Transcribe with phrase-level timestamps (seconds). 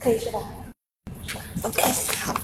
[0.00, 0.38] 可以是吧
[1.62, 1.82] ？OK，
[2.24, 2.34] 好。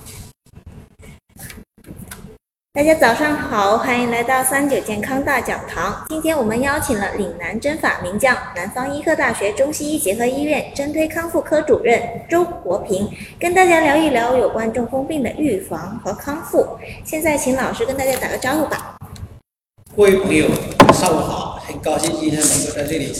[2.74, 6.04] 大家早上好，欢迎来到三九健康大讲堂。
[6.10, 11.98] 今天我们邀请了岭南针法名将、南方医科大学中西医结合医院针推康复科主任
[12.28, 13.08] 周国平，
[13.40, 16.78] 跟大家聊一聊有关中风病的预防和康复。
[17.06, 18.98] 现在请老师跟大家打个招呼吧。
[19.96, 20.46] 各位朋友，
[20.92, 23.10] 上午好，很高兴今天能够在这里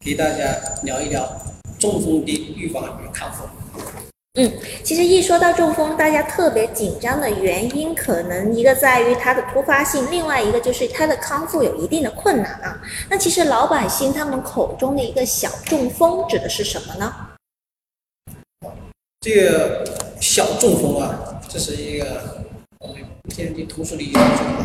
[0.00, 1.24] 给大家聊一聊
[1.78, 3.44] 中风的预防与康复。
[4.36, 4.52] 嗯，
[4.82, 12.82] 其实一说到中风，大家特别紧张的原因，可能一个在于它的突发性，另外一个就是它的康复有一定的困难啊。
[13.08, 17.14] 那其实老百姓他们口中的一个小中风指的是什么呢？
[19.20, 19.84] 这个
[20.20, 22.44] 小中风啊，这是一个
[22.80, 22.96] 我们
[23.28, 24.20] 天津通俗的一种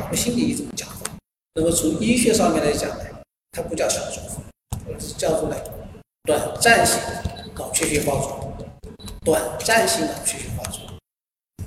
[0.09, 1.11] 不幸的一种讲法。
[1.53, 3.03] 那么从医学上面来讲呢，
[3.51, 4.43] 它不叫小中风，
[4.91, 5.55] 而是叫做呢
[6.23, 6.99] 短暂性
[7.55, 8.48] 脑缺血发作。
[9.25, 10.81] 短暂性脑缺血发作，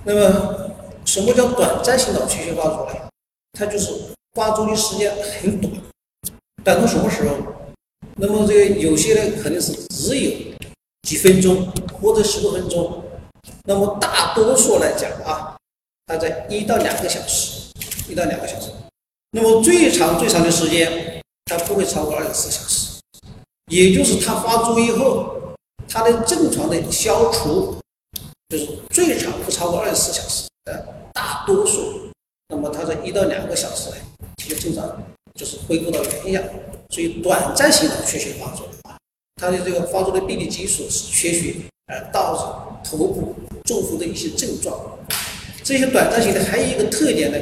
[0.05, 0.71] 那么
[1.05, 3.09] 什么叫短暂性脑缺血发作呢？
[3.53, 3.93] 它就是
[4.33, 5.71] 发作的时间很短，
[6.65, 7.37] 短到什么时候？
[8.17, 10.31] 那么这个有些呢肯定是只有
[11.03, 13.05] 几分钟或者十多分钟，
[13.65, 15.55] 那么大多数来讲啊，
[16.07, 17.71] 它在一到两个小时，
[18.09, 18.71] 一到两个小时，
[19.33, 23.01] 那么最长最长的时间它不会超过二十四小时，
[23.67, 25.37] 也就是它发作以后。
[25.89, 27.77] 它的症状的消除，
[28.49, 30.75] 就是最长不超过二十四小时，呃，
[31.13, 32.11] 大多数，
[32.49, 33.97] 那么它在一到两个小时内，
[34.37, 35.03] 这个症状
[35.35, 36.45] 就是恢复到原样。
[36.91, 38.97] 所以短暂性的缺血发作啊，
[39.37, 42.37] 它的这个发作的病理基础是缺血，而导
[42.85, 44.79] 致头部中风的一些症状。
[45.65, 47.39] 这些短暂性的还有一个特点呢，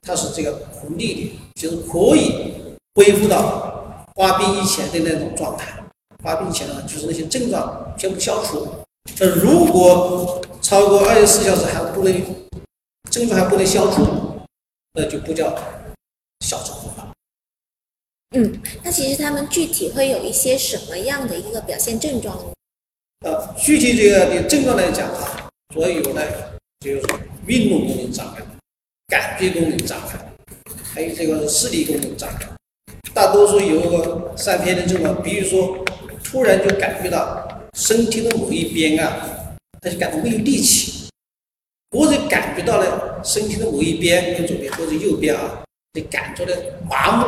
[0.00, 2.54] 它是这个红利的，就是可以
[2.94, 5.81] 恢复到发病以前的那种状态。
[6.22, 8.66] 发病前呢，就是那些症状全部消除。
[9.18, 12.24] 那，如果超过二十四小时还不能
[13.10, 14.06] 症状还不能消除，
[14.94, 15.52] 那就不叫
[16.46, 17.12] 小中风了。
[18.36, 22.44] 嗯，那其实他们具体会有一些什么样的一个表现症状呢？
[23.26, 26.22] 呃，具体这个的症状来讲啊，主要有呢，
[26.80, 27.02] 就是
[27.46, 28.42] 运动功能障碍、
[29.08, 30.32] 感觉功能障碍，
[30.94, 32.48] 还有这个视力功能障碍。
[33.12, 35.84] 大多数有个三偏的症状，比如说。
[36.32, 41.10] 突然就感觉到身体的某一边啊，他就感到没有力气，
[41.90, 45.62] 或者感觉到了身体的某一边，跟左边或者右边啊，
[45.92, 46.54] 就感觉到
[46.88, 47.26] 麻木，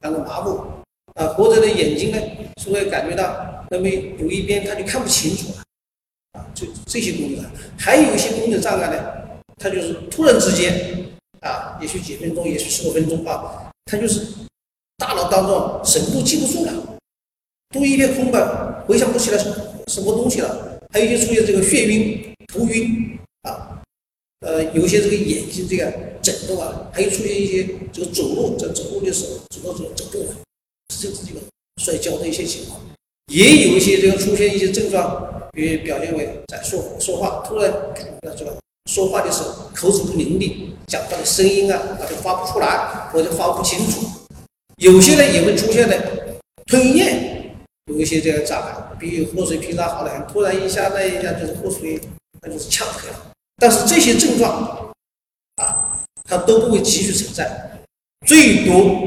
[0.00, 0.64] 感到麻木。
[1.12, 2.18] 啊，或者呢眼睛呢，
[2.56, 5.62] 是会感觉到那么有一边他就看不清楚了
[6.40, 7.44] 啊，这这些功能，
[7.78, 9.04] 还有一些功能障碍呢，
[9.58, 11.04] 他就是突然之间
[11.40, 14.26] 啊，也许几分钟，也许十多分钟啊，他就是
[14.96, 16.72] 大脑当中神都记不住了。
[17.72, 18.38] 都一片空白，
[18.86, 19.50] 回想不起来什
[19.86, 20.78] 什么东西了。
[20.92, 23.18] 还有一些出现这个眩晕、头晕
[23.48, 23.80] 啊，
[24.40, 25.90] 呃，有些这个眼睛这个
[26.20, 30.28] 震动啊，还有出现一些这个走路在走路的时候走到走走不稳，
[30.94, 31.40] 甚至这个
[31.82, 32.78] 摔跤的一些情况，
[33.32, 38.54] 也有一些这个出现一些症状，比如表现为在说说话突然感觉到这个
[38.90, 40.52] 说话的时候口齿不伶俐，
[40.86, 44.02] 讲话的声音啊，它就发不出来或者发不清楚。
[44.76, 47.41] 有些呢也会出现的吞咽。
[47.86, 52.00] 有一些这个障碍，比如喝水平常好的很，突然一下那一下就是喝水，
[52.40, 53.08] 那就是呛咳。
[53.56, 54.92] 但是这些症状
[55.56, 57.70] 啊，它都不会继续存在，
[58.26, 59.02] 最多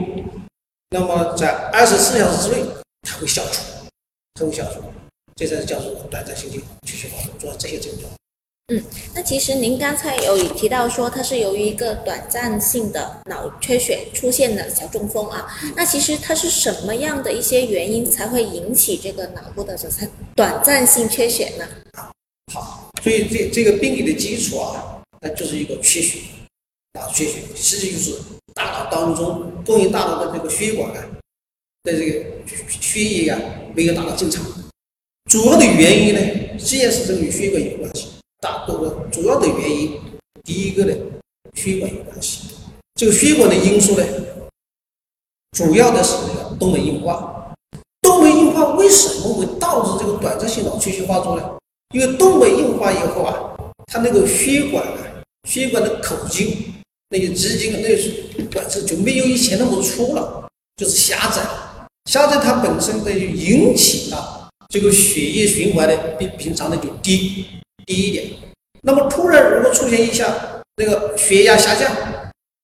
[0.89, 2.65] 那么在二十四小时之内
[3.01, 3.61] 它会消除，
[4.33, 4.83] 它会消除，
[5.35, 8.11] 这才是叫做短暂性的缺血发作，主要这些症状。
[8.73, 8.83] 嗯，
[9.13, 15.45] 那其实您刚才有提到说它是由于一个短暂性的脑缺血出现的小中风啊，
[15.75, 19.87] 那其实它是什么样的一些原因才会引起这个脑部的这
[20.35, 21.67] 短暂性缺血呢？
[21.91, 22.09] 啊
[22.51, 26.21] 好，所以这这个病理的基础啊，那就是一个缺血，
[26.93, 28.19] 脑缺血，其实就是
[28.55, 31.05] 大脑当中供应大脑的这个血管啊，
[31.83, 32.25] 在这个
[32.81, 33.39] 血液啊
[33.75, 34.43] 没有达到正常，
[35.29, 38.07] 主要的原因呢，实然是跟与血管有关系。
[38.45, 39.99] 大多的主要的原因，
[40.43, 40.93] 第一个呢，
[41.55, 42.49] 血管有关系。
[42.93, 44.05] 这个血管的因素呢，
[45.57, 47.51] 主要的是那个动脉硬化。
[48.03, 51.43] 动脉硬化为什么会导致这个短暂性脑缺血发作呢？
[51.95, 53.33] 因为动脉硬化以后啊，
[53.87, 54.99] 它那个血管啊，
[55.49, 56.71] 血管的口径
[57.09, 60.47] 那些直径那些管子就没有以前那么粗了，
[60.77, 61.41] 就是狭窄。
[62.07, 67.47] 狭窄它本身呢就引起了这个血液循环呢比平常的就低。
[67.85, 68.25] 第一点，
[68.81, 71.91] 那么突然如果出现一下那个血压下降，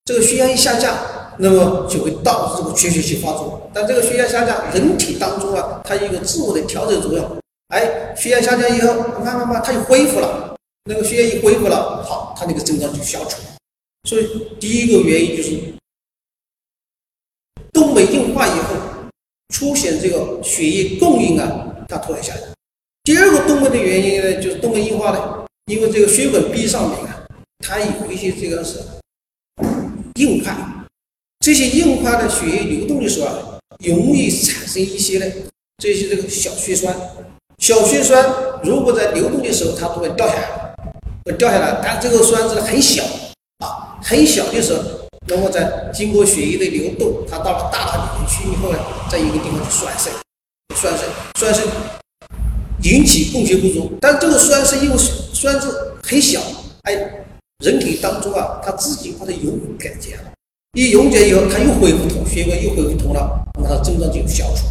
[0.04, 0.96] 这个血压一下降，
[1.38, 3.70] 那么就会导致这个缺血性发作。
[3.72, 7.38] 但这个血压下降，人体当中啊，它有一个自我的调整作用，
[7.68, 13.48] 哎，血压下降以后，慢慢慢它就恢复了，那个血压一恢复了，好，它那个症状就消除了。
[14.08, 15.58] 所以第一个原因就是
[17.72, 18.74] 动脉硬化以后
[19.54, 22.51] 出现这个血液供应啊，它突然下降。
[23.04, 27.26] 第二个动脉的原因呢，就是动脉硬化呢，因为这个血管壁上面啊，
[27.58, 28.78] 它有一些这个是
[30.14, 30.56] 硬块，
[31.40, 35.26] 这些硬块的血液流动的时候啊，容易产生一些呢
[35.78, 36.94] 这些这个小血栓。
[37.58, 38.24] 小血栓
[38.62, 40.74] 如果在流动的时候，它都会掉下来，
[41.24, 43.02] 会掉下来，但这个栓子很小
[43.58, 44.80] 啊，很小的时候，
[45.26, 48.78] 那么在经过血液的流动，它到了大脑里面去以后呢，
[49.10, 50.08] 在一个地方就栓塞，
[50.76, 51.04] 栓塞，
[51.34, 51.62] 栓塞。
[52.82, 54.98] 引起供血不足，但这个栓是因为
[55.32, 56.40] 栓子很小，
[56.82, 56.94] 哎，
[57.64, 60.32] 人体当中啊，它自己把它溶解了，
[60.72, 64.64] 一溶解以后，它又恢复通，血管又恢复通了，那么它症状就消除。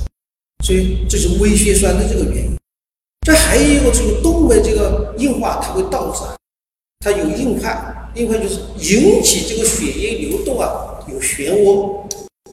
[0.65, 2.51] 所以这是微血栓的这个原因。
[3.25, 6.19] 这还有一个这个动脉这个硬化，它会导致
[6.99, 12.03] 它有硬块，硬块就是引起这个血液流动啊有漩涡，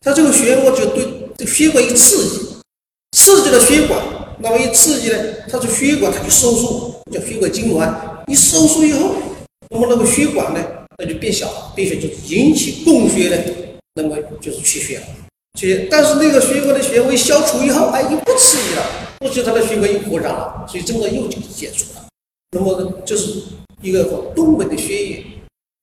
[0.02, 1.04] 它这个漩涡就对
[1.36, 2.46] 这血管一刺激，
[3.16, 4.00] 刺激了血管。
[4.40, 5.18] 那么一刺激呢，
[5.50, 7.92] 它这血管它就收缩，叫血管痉挛。
[8.28, 9.16] 一收缩以后，
[9.70, 10.64] 那么那个血管呢，
[10.98, 13.36] 那就变小，变小就引起供血呢，
[13.94, 15.06] 那么就是缺血了。
[15.58, 18.84] 缺血，但是那个血管的穴位消除以后，哎，又不刺激了，
[19.18, 22.06] 不刺激它的血管又扩张了，所以症状又就解除了。
[22.52, 23.42] 那么这是
[23.82, 25.24] 一个和动脉的血液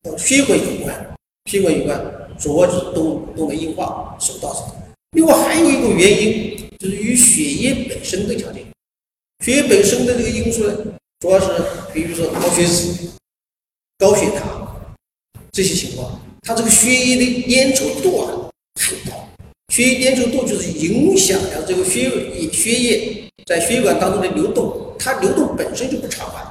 [0.03, 1.15] 和血管有关，
[1.51, 2.01] 血管有关，
[2.39, 4.75] 主要是动动脉硬化所导致的。
[5.11, 6.54] 另外还有一个原因。
[6.85, 8.63] 就是与血液本身的条件，
[9.43, 10.77] 血液本身的这个因素呢，
[11.19, 11.47] 主要是
[11.91, 13.09] 比如说高血脂、
[13.97, 14.95] 高血糖
[15.51, 19.27] 这些情况，它这个血液的粘稠度啊很高，
[19.73, 26.43] 血液粘稠度就是影响了这个血液血液在血管当中的流动，它流动本身就不畅快，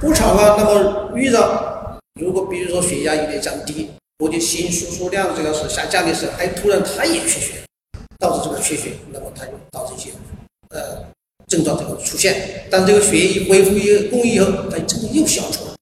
[0.00, 3.88] 不畅快，那么遇到如果比如说血压有点降低，
[4.18, 7.52] 或者心输出量这个是下降的时候，哎，突然它也缺血。
[8.18, 10.10] 导致这个缺血，那么它就导致一些
[10.70, 11.04] 呃
[11.46, 12.66] 症状这个出现。
[12.70, 15.74] 但这个血液一恢复一供应以后，它症状又消除了。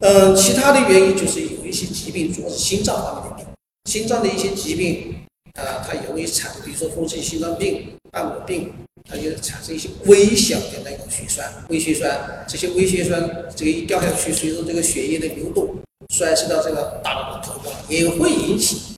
[0.00, 3.46] 嗯，其他的原因就是有一些疾病，主要是心脏方面的病，
[3.90, 5.14] 心脏的一些疾病
[5.54, 8.72] 啊，它容易产，比如说风湿性心脏病、瓣膜病，
[9.08, 12.44] 它就产生一些微小的那个血栓、微血栓。
[12.46, 15.76] 这些微血栓这个一掉下去，随着这个血液的流动，
[16.12, 18.95] 衰失到这个大脑的头部，也会引起。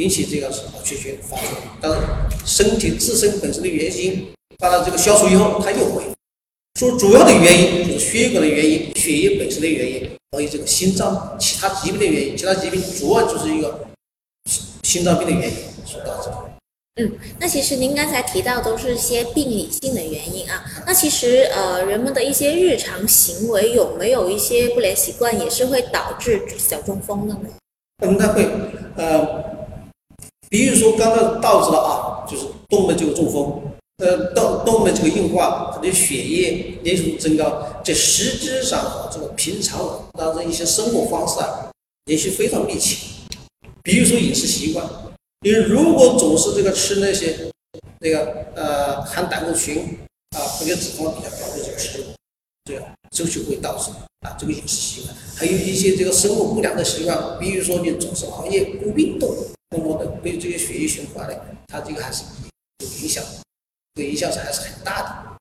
[0.00, 1.48] 引起这个什么缺血发作，
[1.78, 1.98] 但是
[2.46, 4.26] 身体自身本身的原因，
[4.58, 6.02] 把它这个消除以后，它又会。
[6.80, 12.34] 说主要的原因就是血管的原因、血液本身的原因，还有这个心脏其他疾病的原因。
[12.34, 13.86] 其他疾病主要就是一个
[14.82, 16.50] 心脏病的原因所导致的。
[16.96, 20.64] 嗯，那其实您刚才提到都是些病理性的原因啊。
[20.86, 27.50] 那其实呃，人们的一些日常行为有没有一些不良习惯，也是会导致小中风的呢？
[28.06, 28.48] 应该会
[28.96, 29.61] 呃。
[30.52, 33.62] 比如说，刚刚导致了啊，就是动脉这个中风，
[34.04, 41.70] 呃，动动脉这个硬化，它的血液粘稠增高，这实质上和这个平常当中一些生活方式啊
[42.04, 42.98] 联系非常密切。
[43.82, 44.86] 比如说饮食习惯，
[45.40, 47.34] 你如果总是这个吃那些
[48.00, 49.74] 那个呃含胆固醇
[50.36, 52.04] 啊或者脂肪比较高的这个食物，
[52.66, 59.34] 这样这就会导致啊这个饮食习惯，还有一些这个生活不良的习惯，比如说你总是熬夜不运动。
[59.72, 61.34] 那么的对这个血液循环呢，
[61.68, 62.22] 它这个还是
[62.78, 63.24] 有影响，
[63.94, 65.32] 这个影响是还是很大的。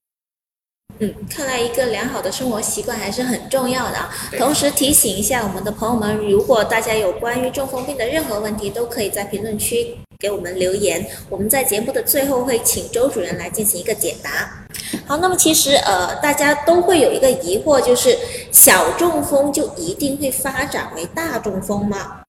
[0.99, 4.13] 嗯，看来一个良好的生活习惯还是很重要的啊。
[4.37, 14.67] 同时提醒一下我们的朋友们，如果大家有关于中风病的任何问题，都可以在评论区给我们留言，我们在节目的最后会请周主任来进行一个解答。
[15.07, 18.15] 好，那么其实呃，大家都会有一个疑惑，就是
[18.51, 22.20] 小中风就一定会发展为大中风吗？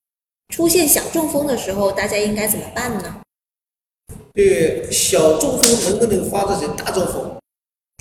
[0.49, 3.21] 出现小中风的时候，大家应该怎么办呢？
[4.33, 7.37] 对，小中风能不能发展成大中风？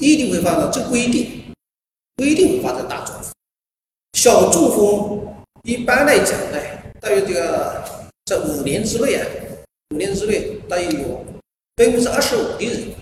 [0.00, 1.52] 一定会发展，这不一定，
[2.16, 3.32] 不一定发展大中风。
[4.14, 6.58] 小中风一般来讲呢，
[7.00, 7.84] 大约这个
[8.25, 9.26] 在五年之内啊，
[9.94, 11.25] 五年之内大约有
[11.76, 12.94] 百分之二十五的人，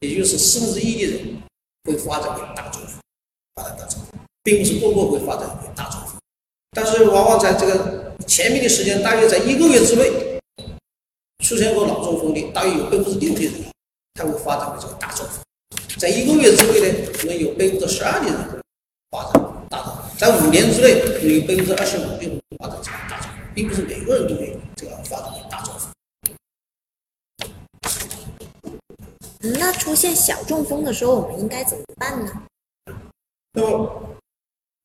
[0.00, 1.42] 也就是四分之一的人
[1.84, 3.00] 会发展为大中风，
[3.54, 5.99] 发展大中风，并不是个个会发展为大中风，
[6.72, 8.00] 但是往往在这个。
[8.26, 10.38] 前面的时间大约在一个月之内
[11.42, 13.52] 出现过脑中风的，大约有百分之六的人，
[14.14, 15.42] 他会发展为这个大中风。
[15.98, 18.62] 在一个月之内呢，可能有百分之十二的人
[19.10, 20.04] 发展大中风。
[20.16, 25.90] 在五年之内，可能有百分之二十五的人发展成大中风，并不是每个人都会这个发展为大中风。
[29.40, 32.42] 嗯，那出现小中风的时候，我们应该怎么办呢？
[33.54, 34.02] 那么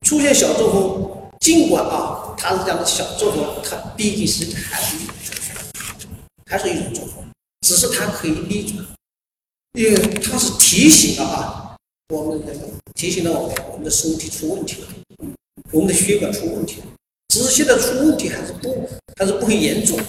[0.01, 6.09] 出现小中风，尽管啊，它是这样的小中风，它毕竟是还是一种，
[6.45, 7.23] 还是一种中风，
[7.61, 8.85] 只是它可以逆转，
[9.73, 11.75] 因为它是提醒了啊，
[12.09, 12.53] 我们的
[12.95, 14.87] 提醒了我们我们的身体出问题了，
[15.71, 16.87] 我们的血管出问题了，
[17.29, 19.99] 只是现在出问题还是不还是不很严重，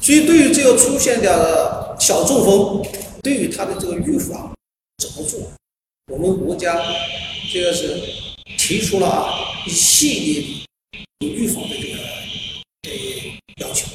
[0.00, 2.86] 所以对于这个出现的小中风，
[3.22, 4.52] 对于它的这个预防
[4.98, 5.40] 怎么做，
[6.12, 6.80] 我们国家
[7.52, 8.00] 这个是
[8.58, 9.28] 提出了
[9.66, 10.64] 一系
[11.20, 11.98] 列预防的这个
[12.84, 12.90] 呃
[13.60, 13.86] 要求。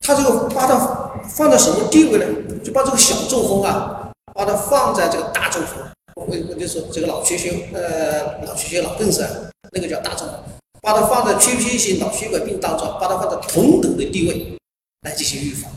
[0.00, 2.26] 它这个把它放在什么地位呢？
[2.64, 5.78] 就把这个小中风啊，把它放在这个大中风，
[6.14, 9.24] 我我就说这个脑缺血呃脑缺血脑梗塞
[9.72, 10.36] 那个叫大中风，
[10.80, 14.56] 把它放在缺血性脑血管病当中，把它放在同等的地位
[15.02, 15.70] 来进行预防，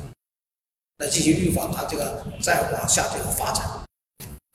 [0.97, 3.65] 来进行预防它这个再往下这个发展。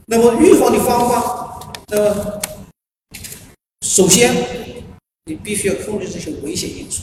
[0.07, 2.41] 那么预防的方法，那么
[3.85, 4.35] 首先
[5.27, 7.03] 你必须要控制这些危险因素，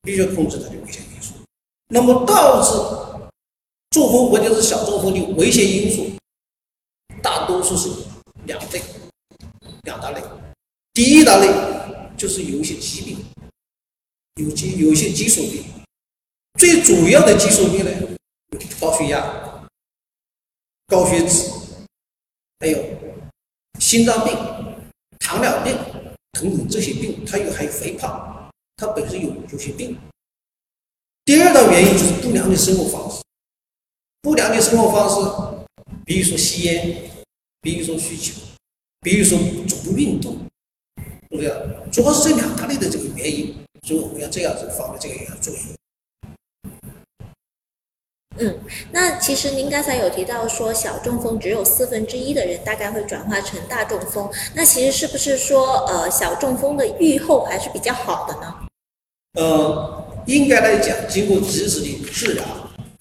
[0.00, 1.34] 必须要控制它的危险因素。
[1.88, 3.28] 那么导致
[3.90, 6.10] 中风或者是小中风的危险因素，
[7.22, 7.90] 大多数是
[8.46, 8.82] 两类，
[9.82, 10.22] 两大类。
[10.94, 11.48] 第一大类
[12.16, 13.18] 就是有一些疾病，
[14.36, 15.62] 有些有一些基础病，
[16.58, 17.90] 最主要的基础病呢，
[18.80, 19.68] 高血压、
[20.86, 21.50] 高血脂，
[22.60, 22.82] 还有
[23.78, 24.34] 心脏病、
[25.22, 25.78] 糖尿病
[26.32, 29.96] 等等这些病，它有还有肥胖，它本身有有些病。
[31.24, 33.22] 第二大原因就是不良的生活方式，
[34.20, 35.64] 不良的生活方式，
[36.04, 37.10] 比如说吸烟，
[37.60, 38.34] 比如说酗酒，
[39.00, 39.38] 比如说
[39.68, 40.36] 总不运动，
[41.30, 41.92] 对不对？
[41.92, 43.54] 主要是这两大类的这个原因，
[43.86, 45.58] 所以我们要这样子方面这个也要注意。
[48.38, 48.58] 嗯，
[48.90, 58.54] 那其实您刚才有提到说小中风只有四分之一的人大概会转化成大中风，那其实是不是说呃小中风的预后还是比较好的呢？
[59.34, 62.44] 呃，应该来讲，经过及时的治疗，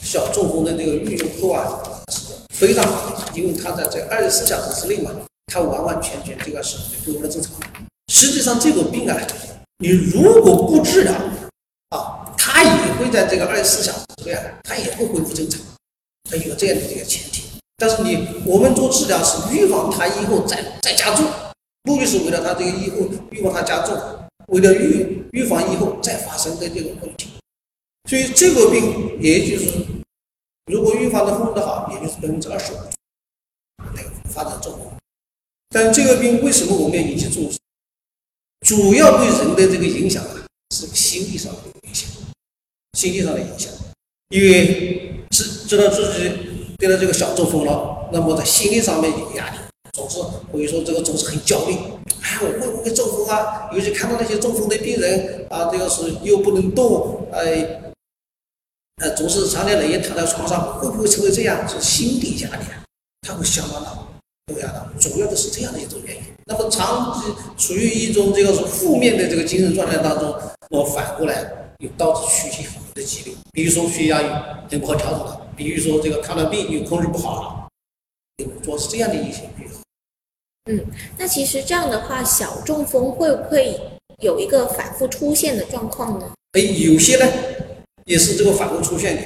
[0.03, 5.11] 小中风的这个预后啊是非常好的，因为它在这二十四小时之内嘛，
[5.47, 7.51] 它完完全全这个是恢复了正常。
[8.11, 9.17] 实际上这个病啊，
[9.79, 11.13] 你如果不治疗，
[13.01, 15.59] 会在这个二十四小时之内啊，它也会恢复正常，
[16.29, 17.43] 它有这样的这个前提。
[17.77, 21.25] 但是你我们做治疗是预防它以后再再加重，
[21.83, 23.97] 目的是为了它这个以后预防它加重。
[24.47, 27.29] 为了预预防以后再发生的这个问题，
[28.09, 29.71] 所以这个病也就是，
[30.65, 32.75] 如果预防的控制的好，也就是百分之二十五
[33.95, 34.93] 那个发展状况。
[35.69, 37.57] 但这个病为什么我们要引起重视？
[38.67, 40.35] 主要对人的这个影响啊，
[40.75, 41.80] 是心理上的，
[42.97, 43.71] 心理上的影响。
[44.29, 46.31] 因为知知道自己
[46.77, 49.57] 得了这个小中风了，那么在心理上面有压力。
[49.93, 51.73] 总是我跟你说这个总是很焦虑，
[52.21, 53.69] 哎，我会不会中风啊？
[53.73, 57.91] 尤其看到那些中风的病人啊，这个是又不能动，哎，
[59.01, 61.67] 呃，总是常年累月躺在床上，会不会成为这样？
[61.67, 62.85] 是心理压力啊，
[63.27, 63.91] 他会相当大，
[64.47, 66.23] 对呀，主要的是这样的一种原因。
[66.45, 70.33] 那么长期处于一种这个负面的这个精神状态当中，
[70.69, 74.17] 那么反过来又导致躯体很多的疾病，比如说血压
[74.69, 77.67] 很不好调整了，比如说这个糖尿病又控制不好了，
[78.63, 79.67] 主要是这样的一些病。
[80.65, 80.79] 嗯，
[81.17, 83.75] 那其实这样的话，小中风会不会
[84.19, 86.31] 有一个反复出现的状况呢？
[86.51, 87.25] 哎，有些呢
[88.05, 89.23] 也是这个反复出现的，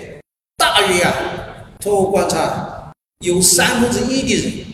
[0.55, 4.65] 大约啊，通过观察，有三分之一的人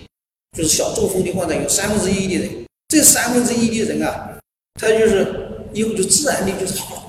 [0.55, 4.37] 就是小中风的患者，有三分之一的人，这三分之一的人啊，
[4.75, 7.00] 他就是以后就自然的就是好了，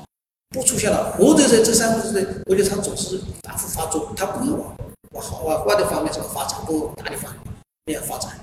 [0.52, 4.76] 不出现了，或者在这三分之一，我觉得他总是反复发作，他不会往
[5.12, 7.32] 往好往坏的方面这个发展，不往大的方
[7.86, 8.38] 面发展。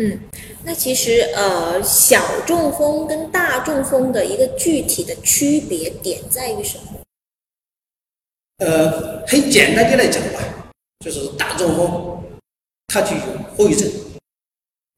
[0.00, 0.20] 嗯，
[0.62, 7.00] 那其实呃，小中风跟大中风的一个具体的区别点在于什么？
[8.58, 10.40] 呃，很简单的来讲吧，
[11.00, 12.22] 就是大中风
[12.88, 13.22] 它就有
[13.56, 13.90] 后遗症，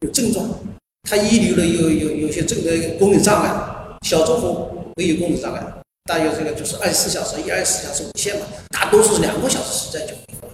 [0.01, 0.49] 有症状，
[1.05, 3.77] 它遗留了有有有些这个功能障碍。
[4.03, 10.53] 小中风没有功能障碍，大约这个就是二十四小时一、二十四小时无限嘛，大多数是两个小时时间就恢复了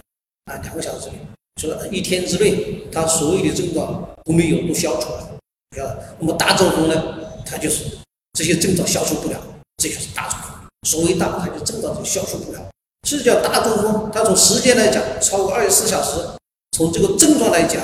[0.51, 1.19] 啊，两个小时之内。
[1.59, 5.37] 说一天之内，他所有的症状都没有，都消除了。
[5.83, 7.15] 啊，那么大中风呢？
[7.45, 7.85] 它就是
[8.33, 9.41] 这些症状消除不了，
[9.77, 10.51] 这就是大中风。
[10.87, 12.59] 所谓大，它就症状就消除不了，
[13.07, 14.11] 是叫大中风。
[14.13, 16.37] 它从时间来讲，超过二十四小时；
[16.73, 17.81] 从这个症状来讲，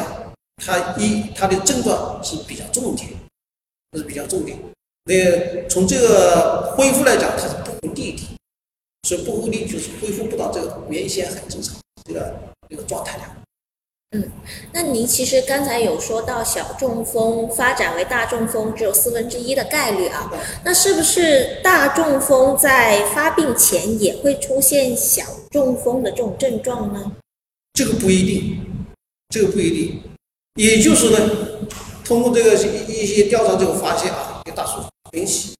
[0.58, 3.10] 它一它的症状是比较重点，
[3.91, 4.58] 这是比较重点。
[5.05, 8.38] 那从这个恢复来讲，它是不会立的，
[9.07, 12.33] 所以不会立就是恢复不到这个原先很正常这个。
[12.69, 13.24] 一个状态了。
[14.15, 14.31] 嗯，
[14.72, 20.31] 那您其实刚才有说到小中风发展为大中风只有四分之一的概率啊，
[20.63, 27.12] 那是不是大中风在发病前也会出现小中风的这种症状呢？
[27.74, 28.65] 这个不一定，
[29.29, 30.01] 这个不一定。
[30.55, 31.19] 也就是呢，
[32.03, 35.53] 通过这个一一些调查之后发现啊，一个大数据分析，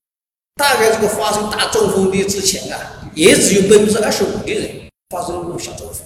[0.55, 6.03] 大概这个发生大中风的之前啊，也只有百分之二十五的人发生过小中风，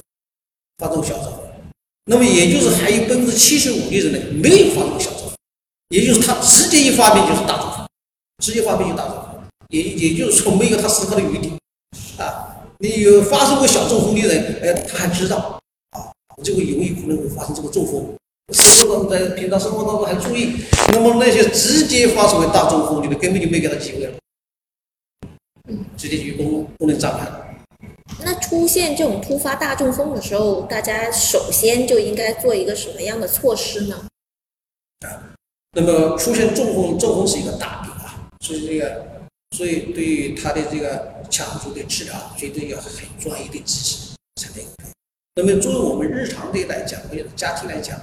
[0.78, 1.40] 发生过小中风。
[2.10, 5.32] 那么也就是还有百分之七十五的人呢没有发生过小中风，
[5.88, 7.88] 也就是他直接一发病就是大中风，
[8.44, 11.54] 直接发病就大中风，也也就是说没有他思考的余地
[12.18, 12.54] 啊。
[12.80, 15.58] 你有发生过小中风的人，哎，他还知道
[15.92, 16.12] 啊，
[16.44, 18.14] 这个有可能会发生这个中风，
[18.54, 20.64] 生活当中在平常生活当中还注意。
[20.94, 24.14] 那么那些直接发生为大中风的，根本就没给他机会了，
[25.98, 27.44] 直接就功功能障碍了。
[28.24, 34.06] 那出现这种突发大中风的时候，大家首先就应该做一个什么样的措施呢？
[35.06, 35.36] 啊，
[35.74, 39.06] 那么出现中风，中风是一个大病啊，所以这个，
[39.58, 44.66] 所以对于他的这个抢救的治疗，绝对要很专业的知识才能。
[45.36, 48.00] 那么作为我们日常的来讲，或者家庭来讲，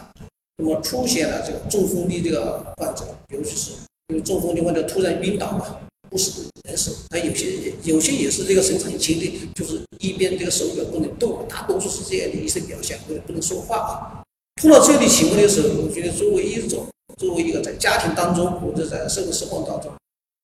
[0.56, 3.73] 那么出现了这个中风的这个患者，尤其是
[4.08, 5.78] 因为中风的患者突然晕倒嘛。
[6.11, 14.23] 不是人手，他有些有些也是这个神志很清的，就是一边这个手脚不能动，大多数是这样的一些表现，或者不能说话啊。
[14.62, 19.90] 碰到这样的情况的时候，我觉得作为一种，作为一个在家庭当中或者在社会生活当中，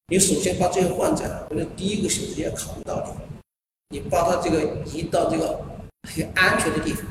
[0.08, 3.14] 你首先把这些患者，我觉得第一个首先要考虑到的，
[3.90, 5.60] 你把他这个移到这个
[6.12, 7.04] 很安全的地方，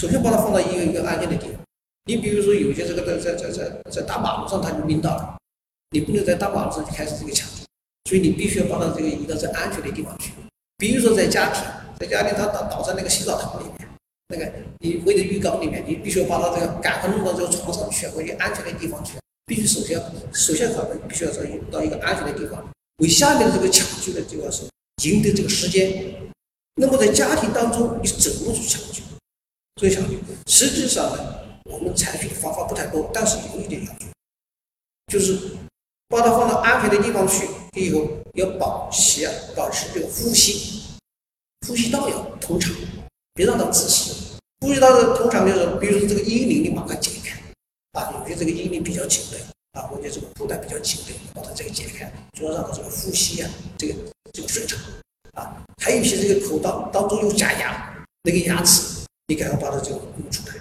[0.00, 1.60] 首先把他放到一个一个安全的地方。
[2.04, 5.36] 你比如说有些这个在在在在在大马路上他就晕倒了。
[5.90, 7.64] 你不能在大马路上就开始这个抢救，
[8.08, 10.32] 所以你必须要把他这个移到最安全的地方去。
[10.78, 11.62] 比如说在家庭，
[12.00, 13.88] 在家庭他倒倒在那个洗澡堂里面，
[14.28, 19.12] 那个你或者浴缸里面，你必须要把他这个赶快弄到这个床上去，或者安全的地方去。
[19.44, 20.00] 必须首先
[20.32, 22.66] 首先咱们，必须要到到一个安全的地方，
[23.02, 24.62] 为下面的这个抢救的这个是
[25.04, 26.14] 赢得这个时间。
[26.76, 29.02] 那么在家庭当中，你怎么去抢救？
[29.76, 34.06] 所以抢救实际上呢，我们采取的方法不太多，但是有一点要求，
[35.06, 35.56] 就是。
[36.08, 40.82] 把它放到安全的地方去，以后要保持保持这个呼吸，
[41.66, 42.70] 呼吸道要通畅，
[43.32, 44.36] 别让它窒息。
[44.60, 47.40] 呼吸道的通畅就是，比如说这个阴领你把它解开，
[47.98, 49.38] 啊，有些这个阴领比较紧的，
[49.72, 53.94] 啊，或者这个裤带比较紧的，把它这个解开，就要让它这个呼吸啊，这个
[54.34, 54.78] 这个顺畅，
[55.32, 60.54] 啊，还有一些这个口当当中有假牙，那个牙齿你赶快把它这个弄出来，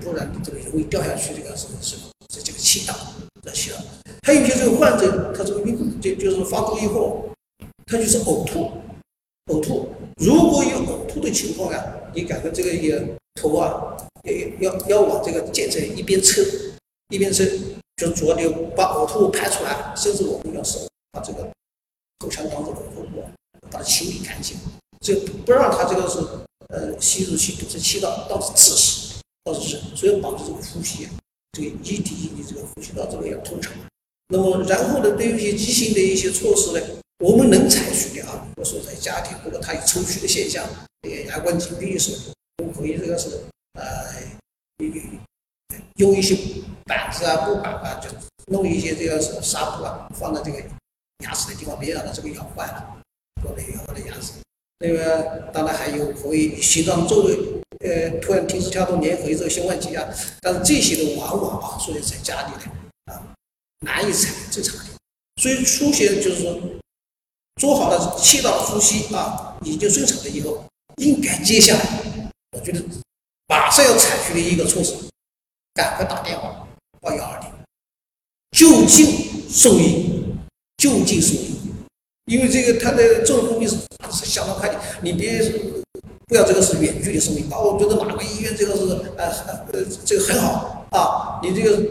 [0.00, 1.96] 不然这个容易掉下去，这个是是
[2.30, 2.94] 是这个气道。
[3.42, 3.72] 这些，
[4.26, 7.28] 还有一些这个患者，他这个晕就就是发作以后，
[7.86, 8.72] 他就是呕吐，
[9.52, 9.88] 呕吐。
[10.16, 11.80] 如果有呕吐的情况啊，
[12.12, 13.00] 你感觉这个也
[13.40, 13.96] 头啊，
[14.60, 16.42] 要要要往这个检测一边侧，
[17.10, 17.44] 一边侧，
[17.96, 20.80] 就主要的把呕吐排出来，甚至我们要手
[21.12, 21.48] 把这个
[22.18, 23.22] 口腔当中的呕吐
[23.70, 24.56] 把它清理干净，
[25.00, 26.18] 这不让它这个是
[26.68, 29.05] 呃吸入去堵塞气道，导致窒息，
[29.46, 31.08] 导致是，所以保持这个呼吸。
[31.52, 33.72] 这个一体性的这个呼吸道这个要通畅，
[34.28, 36.86] 那么然后呢，对于一些急性的一些措施呢，
[37.24, 40.62] 我们能采取的啊，比如说在家庭如果他有抽搐的现象，
[41.28, 43.40] 牙关紧闭的时候，我们可以这个是
[43.72, 44.12] 呃，
[45.96, 46.36] 用一些
[46.84, 48.10] 板子啊、木板啊，就
[48.52, 50.58] 弄一些这个是纱布啊，放在这个
[51.24, 52.98] 牙齿的地方，别让它这个咬坏了，
[53.42, 54.34] 或者咬坏了牙齿。
[54.78, 57.34] 那个当然还有可以心脏骤位，
[57.86, 60.06] 呃，突然停止跳动、联合这个胸外挤压，
[60.40, 62.72] 但是这些都往往啊，所以在家里呢
[63.12, 63.22] 啊，
[63.80, 64.84] 难以采正常的。
[65.40, 66.60] 所以出现就是说，
[67.60, 70.64] 做好了气道呼吸啊，已经顺畅了以后，
[70.96, 72.82] 应该接下来，我觉得
[73.48, 74.94] 马上要采取的一个措施，
[75.74, 76.66] 赶快打电话
[77.00, 77.50] 报幺二零，
[78.52, 80.24] 就近送医，
[80.78, 81.56] 就近送医。
[82.26, 83.76] 因为这个它的中风率是
[84.10, 85.40] 是相当快的，你别
[86.26, 88.82] 不要这个是远距离送医啊，我觉得哪个医院这个是
[89.16, 89.30] 呃
[89.72, 91.88] 呃这个很好啊，你这个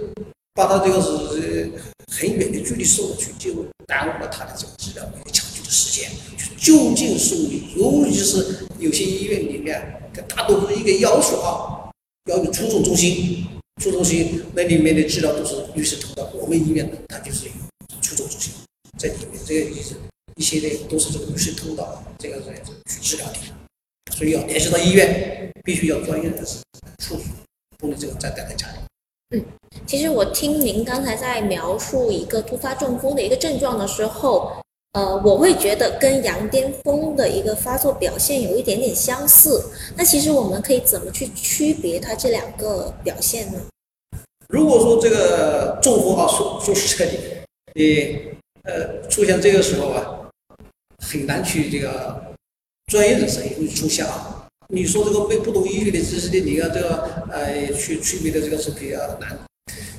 [0.54, 1.72] 把他这个是
[2.12, 6.12] 很远的距离送过去，就耽误了他的这个治疗和抢救的时间。
[6.58, 11.90] 就近送医，尤其是有些医院里面，它大多数一个要求啊，
[12.30, 13.48] 要有初重中心，
[13.82, 17.52] 初中心那里面的治疗都是律师通道，我们医院它就是有
[18.02, 18.52] 初中中心
[18.98, 19.96] 在里面，这个也是。
[20.38, 22.52] 一些的都是这个律师通道，这个是
[22.94, 23.38] 去治疗的，
[24.12, 26.60] 所以要联系到医院，必须要专业人士
[27.00, 27.24] 处理，
[27.78, 28.78] 不能这个再待在家里。
[29.36, 29.44] 嗯，
[29.88, 34.52] 其实我听您刚才在描述一个突发中风的一个症状的时候，
[34.94, 39.72] 呃，我会觉得跟羊癫疯的一个发作表现有一点点相似。
[39.98, 43.60] 那其实我们可以怎么去区别它这两个表现呢？
[44.48, 47.14] 如果说这个中风啊，说说实在的，
[47.74, 48.20] 你
[48.64, 50.30] 呃出现这个时候啊，
[51.00, 52.24] 很难去这个
[52.88, 54.48] 专业的声音会出现啊。
[54.70, 59.38] 你说这个没不懂医学的知识的，你看这个呃去区别的这个是比较难。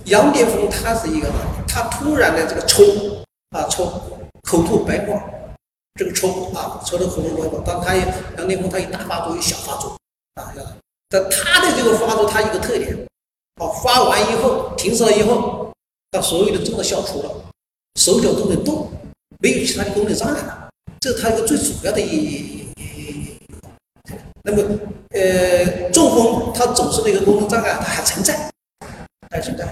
[0.07, 1.29] 羊癫疯它是一个，
[1.69, 2.83] 它突然的这个抽
[3.51, 3.85] 啊抽，
[4.43, 5.21] 口吐白沫，
[5.95, 9.97] 这个抽啊抽的口吐白沫，当它羊癫疯它有大发作有小发作
[10.35, 10.53] 啊，
[11.09, 12.97] 但它的这个发作它一个特点。
[13.59, 15.73] 好，发完以后停止了以后，
[16.11, 17.31] 它所有的症状消除了，
[17.99, 18.91] 手脚都能动，
[19.39, 20.69] 没有其他的功能障碍了，
[21.01, 22.56] 这是它一个最主要的意义。
[24.47, 24.63] 那么，
[25.11, 28.49] 呃，中风它总是那个功能障碍，它还存在，
[29.29, 29.67] 还存在。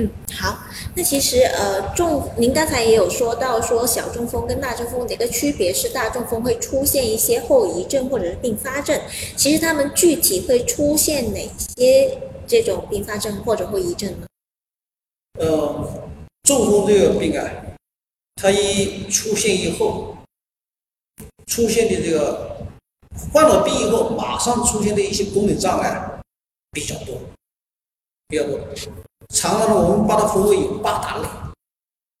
[0.00, 0.58] 嗯，好。
[0.94, 8.98] 那其实呃，中您刚才也有说到，说小中风跟大中风的一个区别是，大中风会出现一些后遗症或者是并发症。
[9.36, 14.26] 其实他们具体会出现哪些这种并发症或者后遗症呢？
[15.38, 16.08] 呃，
[16.44, 17.46] 中风这个病啊，
[18.36, 20.16] 它一出现以后，
[21.48, 22.56] 出现的这个
[23.32, 26.20] 患了病以后，马上出现的一些功能障碍
[26.70, 27.18] 比较多，
[28.28, 28.60] 比较多。
[29.30, 31.28] 常常呢，我们把它分为有八大类，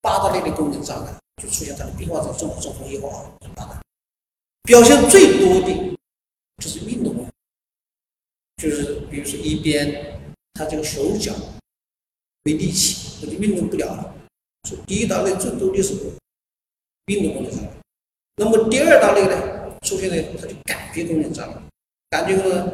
[0.00, 3.80] 八大类的功能障碍就出现在了病患者中中风以后啊，八大
[4.64, 5.96] 表现最多的
[6.62, 7.26] 就是运动，
[8.56, 10.20] 就是比如说一边
[10.54, 11.32] 他这个手脚
[12.42, 14.14] 没力气，他就运动不了了。
[14.68, 15.94] 所以第一大类最多的是
[17.06, 17.70] 运动功能障碍，
[18.38, 21.62] 那么第二大类呢，出现的他就感觉功能障碍，
[22.08, 22.72] 感觉呢，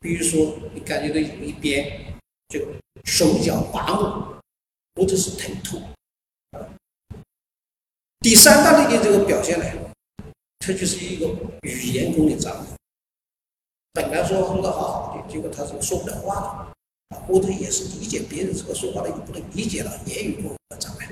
[0.00, 2.14] 比如说你感觉到有一边
[2.48, 2.60] 就。
[3.04, 4.36] 手脚麻木，
[4.94, 5.82] 或者是疼痛。
[8.20, 9.64] 第三大类的这个表现呢，
[10.60, 11.26] 它就是一个
[11.62, 12.64] 语言功能障碍。
[13.92, 16.72] 本来说说的好好的，结果他是说不了话了，
[17.08, 21.10] 啊，或者也是理解别人这个说话的也不能理解了，言语功能障碍。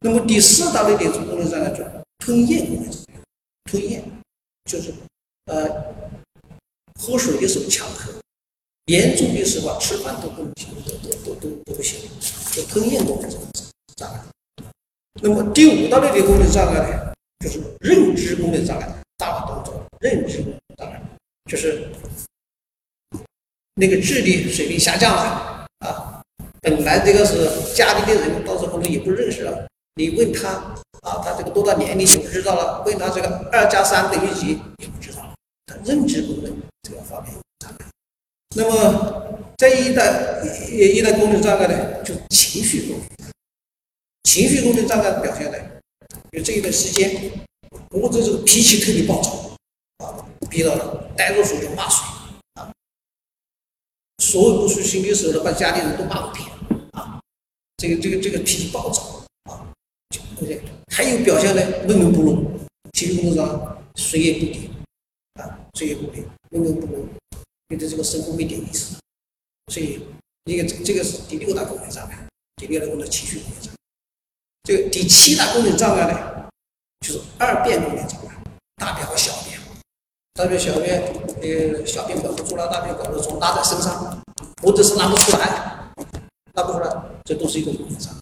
[0.00, 1.84] 那么第四大类的这种功能障碍叫
[2.20, 3.20] 吞咽功能障碍，
[3.64, 4.04] 吞咽
[4.70, 4.92] 就是
[5.46, 5.94] 呃
[7.00, 8.10] 喝水的时候呛咳。
[8.86, 12.10] 严重的时候啊，吃饭都不行，都都都都都不行，
[12.52, 13.30] 就吞咽功能
[13.96, 14.20] 障碍。
[15.22, 21.02] 那么第五大类的功能障碍呢，就是认知功能障碍，大脑当中认知功能障碍，
[21.44, 21.88] 就是
[23.74, 26.22] 那个智力水平下降了啊。
[26.60, 29.68] 本来这个是家里的人，到时候呢也不认识了。
[29.94, 32.82] 你问他啊，他这个多大年龄就不知道了。
[32.84, 35.34] 问他这个二加三等于几也不知道了。
[35.66, 37.86] 他认知功能这个方面障碍。
[38.56, 43.30] 那么，这一代一一代功能障碍呢，就是情绪功能。
[44.24, 45.58] 情绪功能障碍表现呢，
[46.32, 47.32] 就这一段时间，
[47.90, 49.56] 或者这个脾气特别暴躁
[50.04, 52.04] 啊，憋到了，呆着手就骂谁
[52.54, 52.70] 啊，
[54.18, 56.48] 所有不顺心的时候呢，把家里人都骂个遍
[56.92, 57.20] 啊，
[57.76, 59.66] 这个这个这个脾气暴躁啊，
[60.10, 62.36] 就而且还有表现呢，闷闷不乐，
[62.92, 64.70] 情绪功能障碍，睡也不定
[65.34, 67.04] 啊，睡也不定，闷闷不乐。
[67.68, 68.96] 觉得这个生活没点意思，
[69.72, 70.02] 所以
[70.46, 73.76] 一个这个是第六大功能障碍，第六大功能情绪功能障碍。
[74.64, 76.48] 这个第七大功能障碍呢，
[77.06, 78.36] 就是二便功能障碍，
[78.76, 79.60] 大便和小便，
[80.34, 81.00] 大便小便
[81.40, 84.20] 呃小便管不住了，大便管不住，拉在身上，
[84.60, 85.92] 或者是拉不出来，
[86.54, 86.92] 拉不出来，
[87.24, 88.18] 这都是一个功能障碍。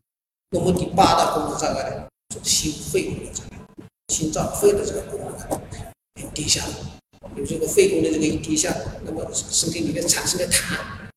[0.51, 3.59] 那么第八大功能障碍呢，就是心肺功能障碍，
[4.09, 6.65] 心脏肺的这个功能低下。
[7.37, 10.75] 有这个肺功能这个一低下，那么身体里面产生的痰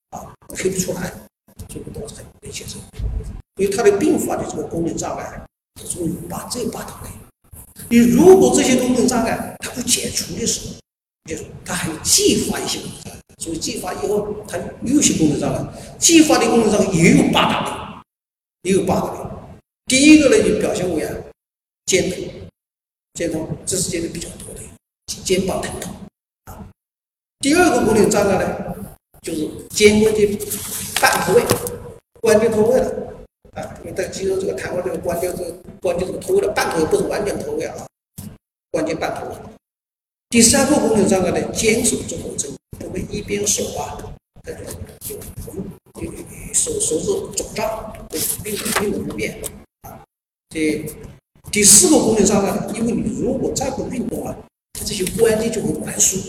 [0.10, 1.12] 啊咳不出来，
[1.68, 2.68] 这个导致很危险。
[3.56, 5.42] 因为它的并发的这个功能障碍，
[5.76, 7.10] 它属于把这八大类。
[7.90, 10.76] 你如果这些功能障碍它不解除的时候，
[11.26, 13.20] 就它还继发一些功能障碍。
[13.38, 15.66] 所以继发以后，它又有些功能障碍，
[15.98, 18.04] 继发的功能障碍也有八大
[18.64, 19.21] 类，也有八大类。
[19.92, 21.14] 第一个呢就表现为啊
[21.86, 22.24] 肩痛，
[23.14, 24.62] 肩痛这是见的比较多的，
[25.06, 25.94] 肩膀疼痛
[26.46, 26.66] 啊。
[27.40, 28.74] 第二个功能障碍呢，
[29.22, 30.26] 就是肩关节
[31.02, 31.44] 半脱位，
[32.22, 32.88] 关节脱位了
[33.52, 33.60] 啊！
[33.80, 37.86] 因为在肌肉这个弹簧这个关节这个关节这个脱位了，半脱位不是完全脱位啊，
[38.72, 39.36] 关节半脱位。
[40.30, 42.50] 第三个功能障碍呢，肩手综合征，
[42.80, 44.00] 我们一边手啊，
[44.44, 44.64] 这个
[45.02, 45.20] 就，
[46.54, 47.94] 手手指肿胀，
[48.46, 49.61] 运动运动不便啊。
[50.52, 50.86] 这
[51.50, 54.36] 第四个功能障碍，因为你如果再不运动啊，
[54.74, 56.20] 它这些关节就会挛缩。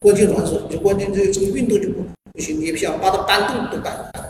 [0.00, 4.28] 关节挛缩，就关节这个这个运动就不不行，你不想把它搬动都搬不动。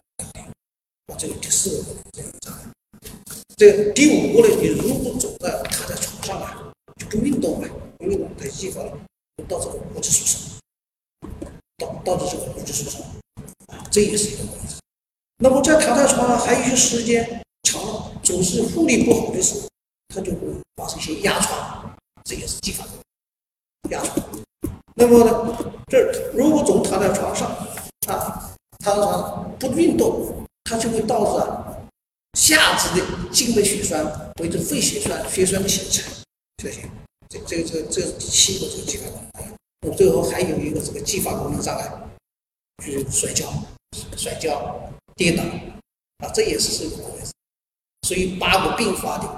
[1.16, 2.60] 这个第四个功能障碍。
[3.56, 8.92] 这第五个呢，你如果走在躺在床上啊，就不运动啊，不运动，它激发了
[9.48, 10.40] 导致骨质疏松，
[11.78, 13.04] 导导致这个骨质疏松
[13.68, 14.76] 啊，这也是一个问题。
[15.38, 17.42] 那么在躺在床上还有一些时间，
[18.28, 19.68] 总是护理不好的时候，
[20.14, 20.40] 它就会
[20.76, 22.90] 发生一些压疮，这也是继发的
[23.88, 24.18] 压疮。
[24.96, 27.48] 那么呢，这如果总躺在床上
[28.06, 28.52] 啊，
[28.84, 31.74] 躺在床上不运动，它就会导致啊。
[32.38, 34.04] 下肢的静脉血栓
[34.38, 36.04] 或者肺血栓、血栓的形成，
[36.58, 36.82] 这些，
[37.30, 39.56] 这、这、这、这是第七个这个继发功能。
[39.80, 41.90] 那最后还有一个这个继发功能障碍，
[42.84, 43.50] 就是摔跤、
[44.18, 44.78] 摔跤、
[45.16, 45.42] 跌倒
[46.18, 47.26] 啊，这也是这个功能。
[48.02, 49.28] 所以八个并发的，